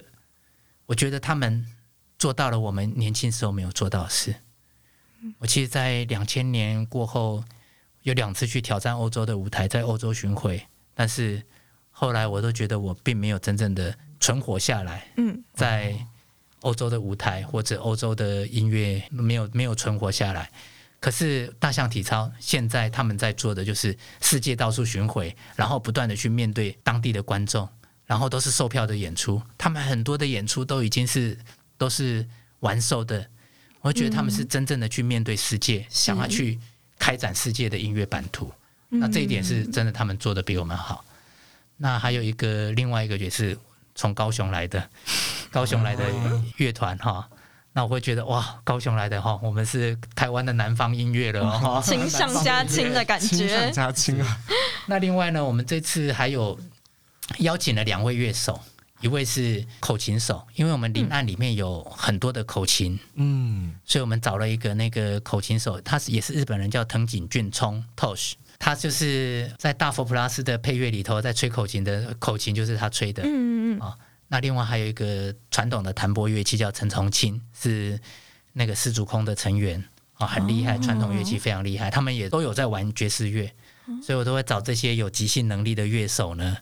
[0.85, 1.65] 我觉得他们
[2.19, 4.35] 做到了我们年轻时候没有做到的事。
[5.39, 7.43] 我其实，在两千年过后，
[8.03, 10.63] 有两次去挑战欧洲的舞台，在欧洲巡回，
[10.93, 11.41] 但是
[11.89, 15.97] 后来我都觉得我并没有真正的存活下来，嗯在
[16.61, 20.51] 欧洲的舞台或者欧洲的音乐没有没有存活下来。
[21.05, 27.69] 可是大象体操现在他们在做的就是世界到处巡回，然后不断的去面对当地的观众，
[28.07, 31.37] 然后都是售票的演出，他们很多的演出都已经是
[31.77, 32.27] 都是
[32.61, 33.23] 完售的。
[33.81, 36.59] 我觉得他们是真正的去面对世界，想要去
[36.97, 38.51] 开展世界的音乐版图。
[38.89, 41.05] 那这一点是真的，他们做的比我们好。
[41.77, 43.55] 那还有一个另外一个也是
[43.93, 44.89] 从高雄来的，
[45.51, 46.03] 高雄来的
[46.57, 47.29] 乐团哈。
[47.77, 51.81] 那我会觉得哇，高雄来的哈，我们是台湾的南方音乐了哦。
[51.83, 53.71] 亲上加亲的感亲上觉。
[53.71, 54.39] 加亲啊！
[54.85, 56.57] 那另外呢，我们这次还有
[57.39, 58.57] 邀请了两位乐手，
[59.01, 68.35] 一位是口琴手，因为我们林案里面有很多的口琴，嗯，所以我们找了一个那个口琴手，他是也是日本人，叫藤井俊聪 Tosh。
[68.57, 73.21] 他就是在大佛普拉斯的配乐里头，在吹口琴的口琴就是他吹的。
[73.25, 73.81] 嗯嗯
[74.27, 77.99] 那另外还有一个传统的弹拨乐器叫陈重清，是
[78.53, 81.91] 那个四足空的成员啊、很厉害，传统乐器非常厉害。
[81.91, 83.53] 他们也都有在玩爵士乐，
[84.01, 86.57] 所以我都会找这些有即兴能力的乐手呢，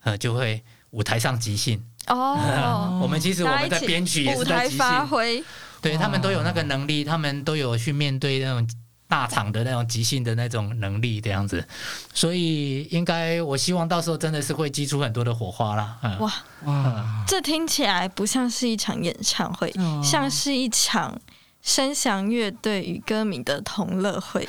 [0.00, 1.82] 呃，就会舞台上即兴。
[2.08, 5.42] 哦， 我们其实我们在编曲也是在即兴，发挥，
[5.80, 8.68] 对他们都有那个能力，他们都有去面对那种
[9.08, 11.64] 大场的那种即兴的那种能力这样子，
[12.12, 15.96] 所以应该我希望到时候真的是会激出很多的火花啦。
[16.02, 16.32] 嗯，哇，
[16.64, 21.18] 哇，这听起来不像是一场演唱会，哦像是一场
[21.62, 24.48] 声响乐队与歌迷的同乐会。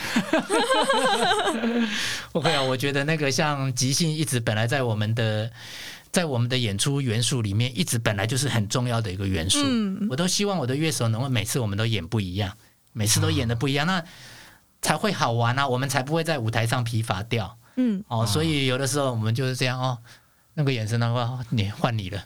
[2.31, 5.51] 不会啊，我觉得那个像即兴一直本来在我们的
[6.11, 9.59] 在我们的演出元素里面，一直本来就是很重要的一个元素。
[9.63, 12.51] 嗯我都希望我的乐手能够每次我们都演不一样，
[12.93, 14.03] 每次都演的不一样，那
[14.81, 18.25] 才会好玩啊，我们才不会在舞台上疲乏掉嗯，哦。
[18.25, 19.97] 所以有的时候我们就是这样哦。
[20.59, 22.19] 那个眼神的话， 你换你了，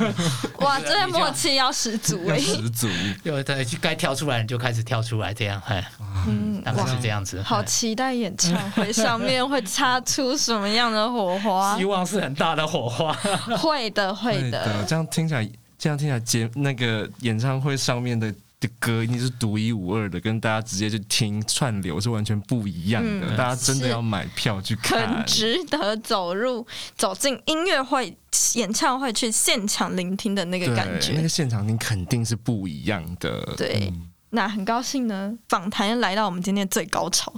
[0.60, 2.28] 哇，这个默契要十足。
[2.38, 2.86] 十足，
[3.24, 5.90] 有的该跳出来你就开始跳出来，这样，哎，
[6.28, 7.40] 嗯，大概是，这样子。
[7.40, 11.86] 好哎期待演唱会上面会擦出什么样的火花希？
[11.86, 13.14] 望是很大的火花。
[13.56, 14.84] 会的，会对的。
[14.84, 18.30] 这样听起来，这样听起来节那个演唱会上面的
[18.60, 23.28] 的歌一定是独一无二的，跟大家直接去听串流是完全不一样的。
[23.28, 25.26] 嗯大家真的要买票去看很。
[25.26, 28.14] 值得走入走进音乐会、
[28.54, 31.12] 演唱会去现场聆听的那个，感觉。
[31.12, 33.54] 那个现场听肯定是不一样的。
[33.56, 33.90] 对，
[34.30, 37.32] 那很高兴呢，访谈来到我们今天最高潮，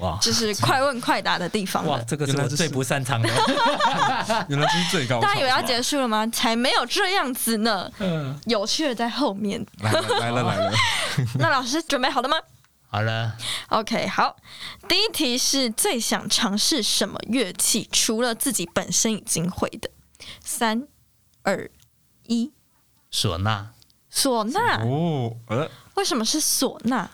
[0.00, 3.28] 哇就是快问快答的地方哇，这个是我最不擅长的。
[4.48, 5.20] 原来这是最高。
[5.20, 6.26] 大家以为要结束了吗？
[6.28, 9.64] 才没有这样子呢，嗯，有趣的在后面。
[9.80, 10.72] 来了来了来了，
[11.38, 12.36] 那老师准备好了吗
[12.90, 13.36] 好了
[13.68, 14.34] ，？OK，好。
[14.88, 17.86] 第一题是最想尝试什么乐器？
[17.92, 19.90] 除了自己本身已经会的。
[20.42, 20.88] 三、
[21.42, 21.70] 二、
[22.26, 22.50] 一，
[23.12, 23.68] 唢呐，
[24.10, 24.80] 唢呐。
[24.84, 27.10] 哦，呃，为什么是唢呐？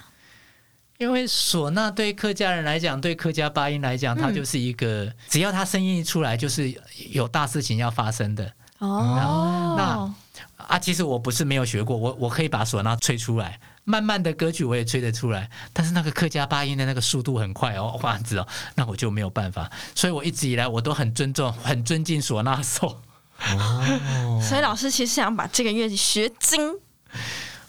[0.99, 6.73] 因为唢呐对客家人来讲，对客家八音来讲，它嗯就是一个，只要它声音一出来，就是
[7.11, 10.79] 有大事情要发生的哦，那啊。
[10.79, 19.71] 其实我不是没有学过，我我可以把唢呐吹出来，慢慢的歌曲我也吹得出来，但是那个客家八音的那个速度很快哦，哇，子哦，那我就没有办法。
[19.95, 23.03] 所以我一直以来我都很尊重、 很尊敬唢呐手。
[24.41, 26.79] 所以老师其实想把这个乐器学精。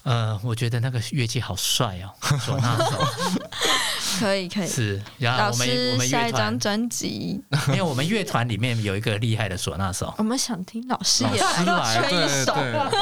[0.06, 4.68] 呃，我觉得那个乐器好帅哦， 唢呐手可以可以。
[4.68, 5.02] 是。
[5.18, 12.54] 然后老我们我们下一张，专辑， 因为我们乐团里面有一个厉害的唢呐手，我们想听老师也来，吹一首。
[12.54, 13.02] 对对，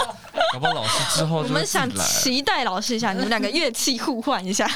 [0.53, 4.65] 搞不好老师之后我们想期待老师一下，你们两个乐器互换一下。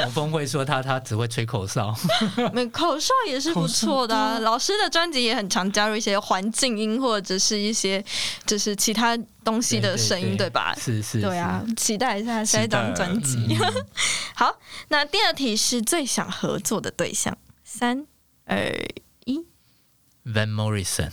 [0.00, 1.94] 永峰会说他他只会吹口哨，
[2.52, 4.38] 没口哨也是不错的、啊。
[4.38, 8.02] 老师的专辑也很常加入一些环境音或者是一些
[8.46, 10.74] 就是其他东西的声音，对吧？
[10.80, 13.56] 是是，对啊，期待一下下一张专辑。
[14.34, 17.36] 好，那第二题是最想合作的对象。
[17.62, 18.06] 三
[18.46, 18.56] 二
[19.24, 19.44] 一
[20.24, 21.10] ，，Van Morrison，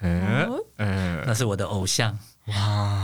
[0.00, 2.54] 嗯哦呃，那是我的偶像哇，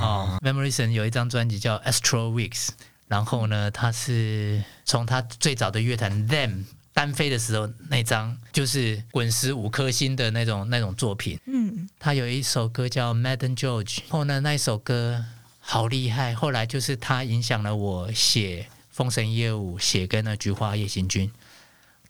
[0.00, 0.38] 哦。
[0.42, 2.66] Van Morrison 有一张专辑叫《Astro Weeks》，
[3.11, 11.36] 然后呢，他是从他最早的乐团 Them 单飞的时候那张，就是滚石五颗星的那种那种作品。
[11.46, 15.24] 嗯，他有一首歌叫《Madden George》，后呢那一首歌
[15.58, 21.28] 好厉害，后来就是他影响了我写《封神业务》，写跟那《菊花夜行军》，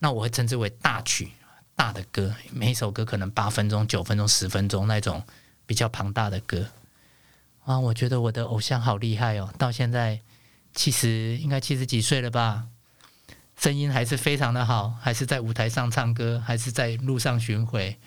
[0.00, 1.30] 那我会称之为大曲
[1.74, 5.22] 大的歌，每一首歌可能八分钟、九分钟、十分钟那种
[5.64, 6.66] 比较庞大的歌。
[7.64, 10.20] 啊，我觉得我的偶像好厉害哦，到现在
[10.74, 12.66] 七十应该七十几岁了吧，
[13.58, 17.98] 声音还是非常的好，还是在舞台上唱歌，还是在路上巡回。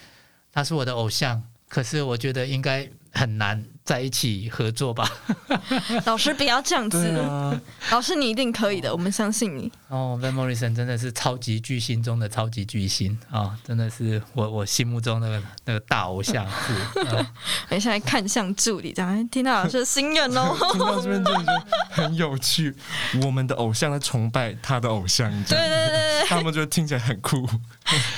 [0.51, 5.09] 他是我的偶像，可是我觉得应该很难在一起合作吧。
[6.05, 7.59] 老师不要这样子，啊，
[7.91, 9.71] 老师你一定可以的，我们相信你。
[9.87, 17.01] 哦，Van Morrison 真的是超级巨星中的超级巨星啊、真的是我我心目中那个那个大偶像是。
[17.07, 17.25] 呃
[17.69, 20.55] 我现在看向助理，这样听到老师的心愿哦。
[20.71, 22.75] 听到这边真的觉得很有趣。
[23.23, 27.47] 我们的偶像在崇拜他的偶像，对对对对他们就听起来很酷。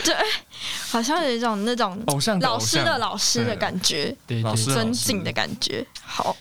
[0.03, 0.15] 对，
[0.95, 2.17] 好像有一种那种老
[2.57, 5.85] 师的老师的感觉，对对老师尊敬的感觉。
[6.01, 6.33] 好，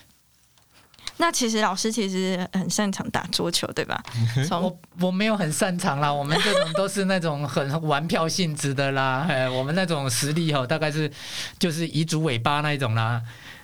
[1.17, 4.01] 那其实老师其实很擅长打桌球，对吧？
[4.47, 11.11] 从我我没有很擅长啦，我们这种都是那种很玩票性质的啦， 哎，我们那种实力哦，大概是
[11.59, 13.21] 就是遗嘱尾巴那一种啦。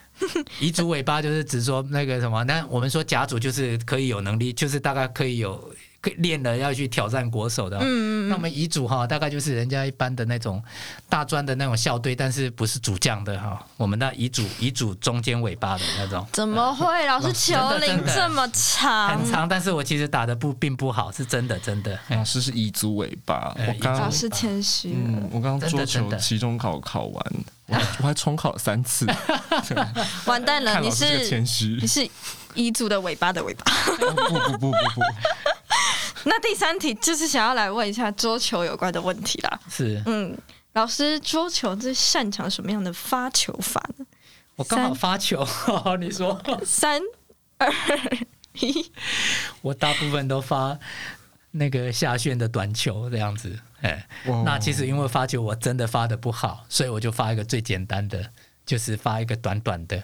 [0.60, 5.74] 遗嘱尾巴就是指说那个什么，那我们说甲组就是可以有能力，就是大概可以有
[6.18, 7.78] 练了要去挑战国手的。
[7.78, 10.64] 嗯嗯那我们遗嘱哈，大概就是人家一般的那种
[11.10, 13.66] 大专的那种校队，但是不是主将的哈。
[13.78, 17.06] 我们那遗嘱遗嘱中间尾巴的那种，怎么会？
[17.06, 22.00] 老师球龄这么长很，长，但是我其实打的不并不好，是真的真的。
[22.10, 27.26] 老师是彝族尾巴，哎我刚刚老师谦虚嗯，，我刚刚桌真的球期中考考完，
[27.72, 29.08] 我还我还重考了三次。
[30.26, 32.08] 完蛋了，你是谦虚你，是
[32.56, 33.64] 彝族的尾巴的尾巴。
[33.86, 35.02] 不不不不不不，
[36.30, 39.60] 那第三题就是想要来问一下桌球有关的问题啦。
[39.70, 40.38] 是嗯，
[40.74, 44.06] 老师桌球最擅长什么样的发球法呢？
[44.58, 45.48] 我刚好发球，
[46.00, 47.02] 你说三
[47.58, 47.72] 二
[48.60, 48.92] 一，
[49.62, 50.78] 我大部分都发
[51.52, 58.32] 那个下旋的短球这样子，哎，哇那其实因为发球我真的发的不好，所以我就发一个最简单的，
[58.66, 60.04] 就是发一个短短的、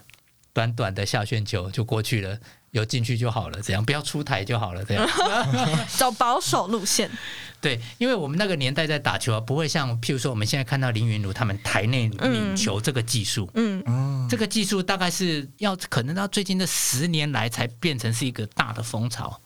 [0.53, 2.37] 短短的下旋球就过去了，
[2.71, 5.07] 有进去就好了，这样不要出台就好了，这样。
[5.87, 7.09] 走保守路线。
[7.59, 19.41] 对，因为我们那个年代在打球啊，不会像譬如说我们现在看到林云儒他们台内拧球这个技术，嗯，嗯，这个技术大概是要可能到最近的十年来才变成是一个大的风潮。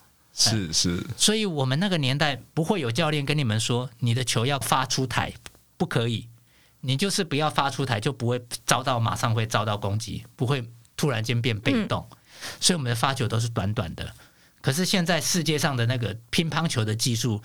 [0.50, 5.34] 是是，所以我们那个年代不会有教练跟你们说你的球要发出台，
[5.78, 6.28] 不可以，
[6.80, 10.64] 你就是不要发出台，就不会遭到马上会遭到攻击，不会
[10.98, 12.08] 突然间变被动。
[12.60, 14.14] 所以我们的发球都是短短的。
[14.62, 17.42] 可是现在世界上的那个乒乓球的技术。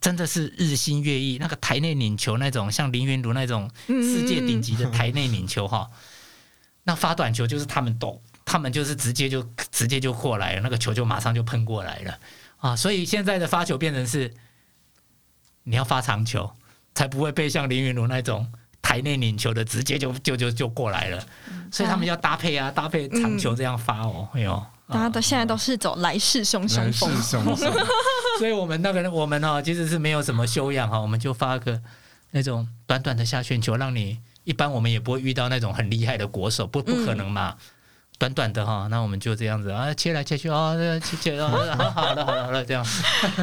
[0.00, 5.90] 真的是日新月异，那个台内拧球那种，像林云儒那种世界顶级的台内拧球哈，
[6.84, 12.18] 那发短球就是他们懂，他们就是直接就直接就过来了，那个球就马上就喷过来了。
[12.56, 12.74] 啊！
[12.74, 14.32] 所以现在的发球变成是，
[15.64, 16.50] 你要发长球，
[16.94, 21.26] 才不会被像林云儒那种台内拧球的直接就就就就过来了，
[21.70, 24.66] 所以他们要搭配啊，搭配长球这样发哦，哎呦。
[24.90, 27.10] 大家都现在都是走来势汹汹风，
[28.38, 31.78] 所以我们那个我们哈其实是没有什么修养哈，我们就发个
[32.30, 37.54] 那种短短的下旋球，让你一般我们也不会遇到那种很厉害的国手，不不可能嘛，
[38.18, 42.84] 短短的哈，那我们就这样子啊，切来切去啊，切切啊，好好了好了好了这样。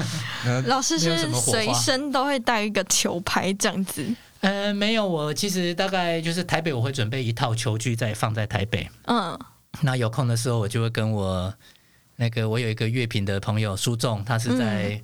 [0.68, 4.06] 老师是随身都会带一个球拍这样子？
[4.42, 9.40] 呃，没有，我其实大概就是台北我会准备一套球具再放在台北，嗯。
[9.82, 11.54] 那有空的时候，我就会跟我
[12.18, 15.02] 那个我有一个乐评的朋友苏仲，他是在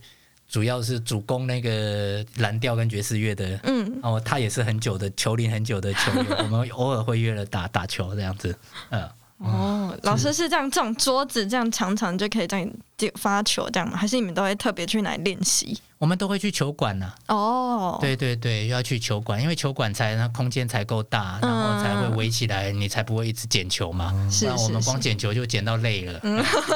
[0.50, 8.54] 主要是主攻那个蓝调跟爵士乐的，嗯，哦，他也是很久的球龄很久的球员，我们偶尔会约了打打球这样子，
[8.90, 9.10] 嗯。
[9.44, 12.70] 哦，老师是这样，这种桌子这样长长就可以这样
[13.16, 13.98] 发球这样吗？
[13.98, 15.78] 还是你们都会特别去哪里练习？
[15.98, 17.12] 我们都会去球馆呢。
[17.28, 24.12] 哦，对对对，要去球馆，因为球馆才那空间才够大，然后才会围起来，你才不会一直捡球嘛。
[24.30, 26.20] 是是是，我们光捡球就捡到累了，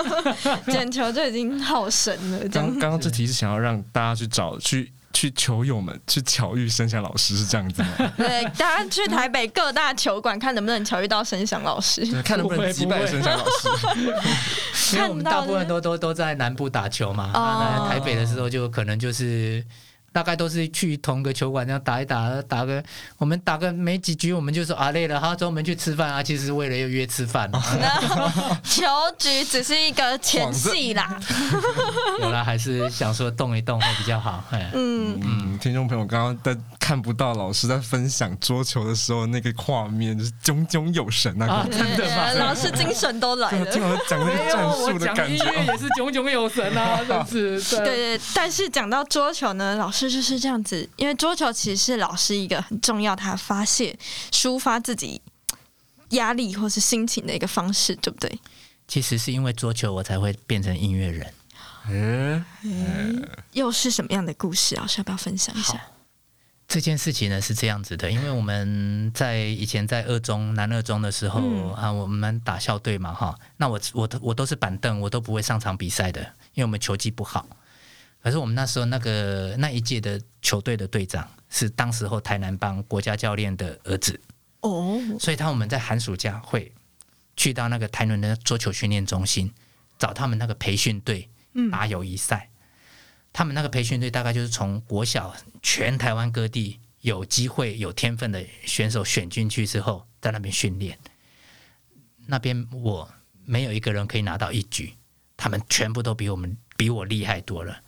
[0.71, 2.39] 捡球就已经好神了。
[2.49, 4.91] 刚刚刚这题是想要让大家去找去。
[5.15, 7.89] 去球友们去巧遇申祥老师是这样子吗？
[8.17, 13.69] 对，大家去台北各大球馆看能不能巧遇到申祥老师，看能不能击败申祥老师。
[14.97, 19.65] 因为我们大部分都都都在南部打球嘛，那台北的时候就可能就是。
[20.15, 22.81] 大概都是去同个球馆这样打一打，打个
[23.17, 26.23] 我们打个没几局，我们就说啊累了，好，走，我们去吃饭啊。
[26.23, 27.51] 其实是为了要约吃饭。
[28.63, 28.85] 球
[29.17, 31.19] 局只是一个前戏啦。
[32.21, 34.41] 原来，还是想说动一动会比较好。
[34.71, 41.67] 嗯嗯，听众朋友刚刚在看不到老师在分享桌球的时候那个画面，就是炯炯有神啊！
[41.69, 42.31] 真的吗？
[42.35, 43.65] 老师精神都来了。
[43.65, 47.01] 听我讲那个战术的感觉，也是炯炯有神啊！
[47.29, 47.79] 真是。
[47.79, 50.04] 对对，但是讲到桌球呢，老师。
[50.09, 53.97] 就是这样子，因为桌球其实是老师一个很重要，他发泄、
[54.31, 55.21] 抒发自己
[56.09, 58.39] 压力或是心情的一个方式，对不对？
[58.87, 61.33] 其实是因为桌球，我才会变成音乐人。
[61.87, 62.43] 嗯，
[63.53, 64.75] 又是什么样的故事？
[64.75, 65.79] 老师要不要分享一下？
[66.67, 71.39] 这件事情呢是这样子的，因为我们在以前在二中南二中的时候
[71.73, 76.21] 啊，我们打校队嘛，哈，那我我我都是板凳，我都不会上场比赛的，
[76.55, 77.45] 因为我们球技不好。
[78.25, 84.19] 可是我们那时候那个那一届的球队的队长是当时候台南帮国家教练的儿子
[84.61, 86.73] 哦，所以他我们在寒暑假会
[87.37, 89.53] 去到那个台南的桌球训练中心
[89.99, 91.29] 找他们那个培训队
[91.71, 92.49] 打友谊赛。
[93.31, 100.97] 他们那个培训队大概就是从国小全台湾各地有机会有天分的选手选进去之后，在那边训练。
[102.25, 103.07] 那边我
[103.43, 104.95] 没有一个人可以拿到一局，
[105.37, 107.83] 他们全部都比我们比我厉害多了。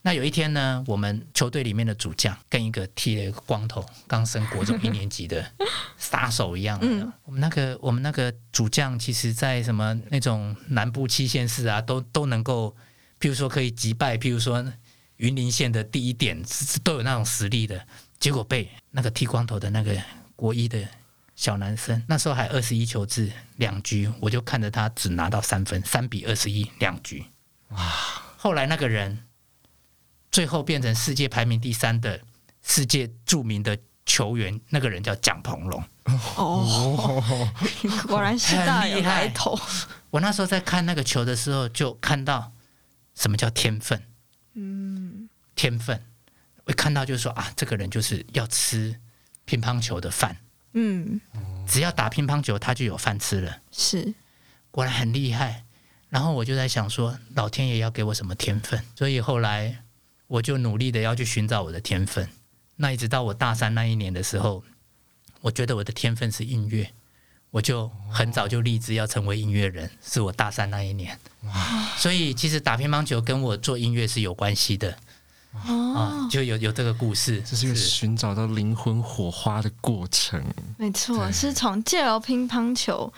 [0.00, 5.44] 那有一天呢，我们球队里面的主将跟一个剃了一个光头、刚升国中一年级的
[5.98, 6.78] 杀手一样。
[6.80, 12.74] 嗯，我们那个我们那个主将，其实在什么那种南部七县市啊，都都能够，
[13.20, 14.64] 譬如说可以击败，譬如说
[15.16, 16.40] 云林县的第一点，
[16.84, 17.84] 都有那种实力的。
[18.20, 20.00] 结果被那个剃光头的那个
[20.36, 20.80] 国一的
[21.34, 27.24] 小男生，那时候还二十一球制两局，我就看着他只拿到三分，三比二十一两局。
[27.70, 27.78] 哇！
[28.38, 29.24] 后来那个人。
[30.30, 32.20] 最后变成世界排名第三的
[32.62, 35.82] 世界著名的球员，那个人叫蒋鹏龙。
[36.36, 37.52] 哦，
[38.06, 39.58] 果然是大有来头。
[40.10, 42.52] 我那时候在看那个球的时候，就看到
[43.14, 44.02] 什么叫天分。
[44.54, 46.02] 嗯，天分，
[46.64, 48.98] 我看到就是说啊，这个人就是要吃
[49.44, 50.36] 乒乓球的饭。
[50.72, 51.20] 嗯，
[51.66, 53.60] 只要打乒乓球，他就有饭吃了。
[53.70, 54.14] 是，
[54.70, 55.64] 果然很厉害。
[56.08, 58.82] 然后我就在想说，老天爷要给我什么天分？
[58.94, 59.84] 所以后来。
[60.28, 62.28] 我就努力的要去寻找我的天分，
[62.76, 64.62] 那一直到我大三那一年的时候，
[65.40, 66.92] 我觉得我的天分是音乐，
[67.50, 71.18] 我就很早就立志要成为音乐人，是我大三那一年。
[71.44, 71.88] 哇！
[71.96, 74.98] 所以其实打乒乓球跟我做音乐是有关系的，
[75.66, 80.44] 哦，就有有这个故事，这是一个寻找到灵魂火花的过程。
[80.76, 83.10] 没错，是从借由乒乓球，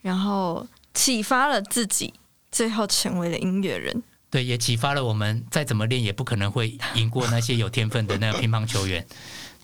[0.00, 2.14] 然后启发了自己，
[2.52, 4.02] 最后成为了音乐人。
[4.32, 9.06] 对，也启发了我们，再怎么练也不可能会赢过那些有天分的那个乒乓球员，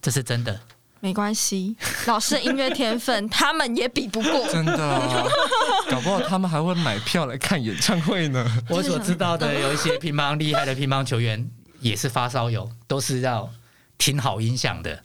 [0.02, 0.60] 这是真的。
[1.00, 1.74] 没关系，
[2.06, 4.46] 老师的音乐天分他们也比不过。
[4.52, 5.26] 真的啊，
[5.88, 8.46] 搞不好他们还会买票来看演唱会呢。
[8.68, 11.48] 我所知道的有一些乒乓厉害的乒乓球员
[11.80, 13.48] 也是发烧友，都是要
[13.96, 15.02] 听好音响的。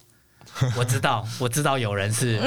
[0.76, 2.42] 我知道，我知道有人是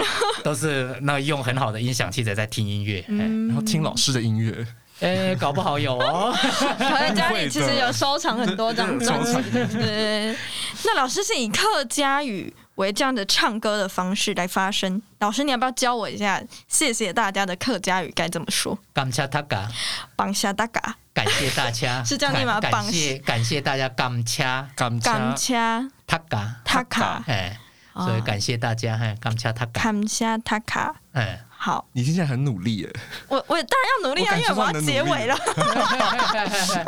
[0.45, 3.17] 都是那用很好的音响器材在听音乐，哎、
[3.49, 4.67] 然后听老师的音乐，
[5.01, 6.34] 哎搞不好有哦。
[6.78, 9.51] 可能家里其实有收藏很多张 专辑。
[9.76, 10.36] 对，
[10.84, 15.01] 那老师是以客家语为这样的唱歌的方式来发声。
[15.18, 16.42] 老师，你要不要教我一下？
[16.68, 18.78] 谢谢大家的客家语该怎么说？
[18.94, 19.68] 感谢大家，
[20.14, 20.80] 帮下大家，
[21.12, 24.42] 感谢大家， 是这样念吗感感谢感谢大家，感谢
[24.74, 27.59] 感感谢掐大家，大家，哎，
[27.94, 30.94] 所以感谢大家，哎，感谢大家，感谢塔卡。
[31.12, 31.45] 哎。
[31.59, 32.92] 好，你听起来很努力耶。
[33.28, 35.36] 我我当然要努力啊，因为我要结尾了。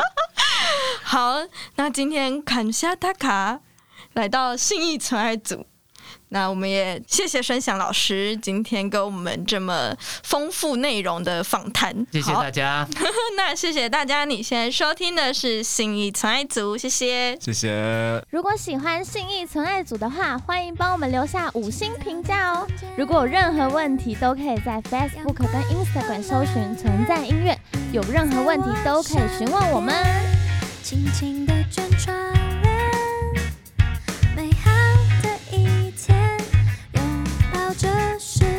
[1.02, 1.36] 好，
[1.76, 3.60] 那今天看下大卡
[4.12, 5.66] 来到信义纯爱组，
[6.30, 12.86] 那我们也谢谢申翔老师今天跟我们这么丰富内容的访谈，谢谢大家，
[13.36, 17.38] 那谢谢大家，你现在收听的是信义存爱组，谢谢。
[17.40, 18.22] 谢谢。
[18.30, 22.66] 如果喜欢信义存爱组的话，欢迎帮我们留下五星评价哦。
[22.96, 27.58] 如果有任何问题，都可以在 Facebook 跟 Instagram 搜寻“存在音乐”，
[27.92, 29.94] 有任何问题都可以询问我们。
[30.82, 31.52] 轻轻地
[37.78, 37.86] 这
[38.18, 38.57] 是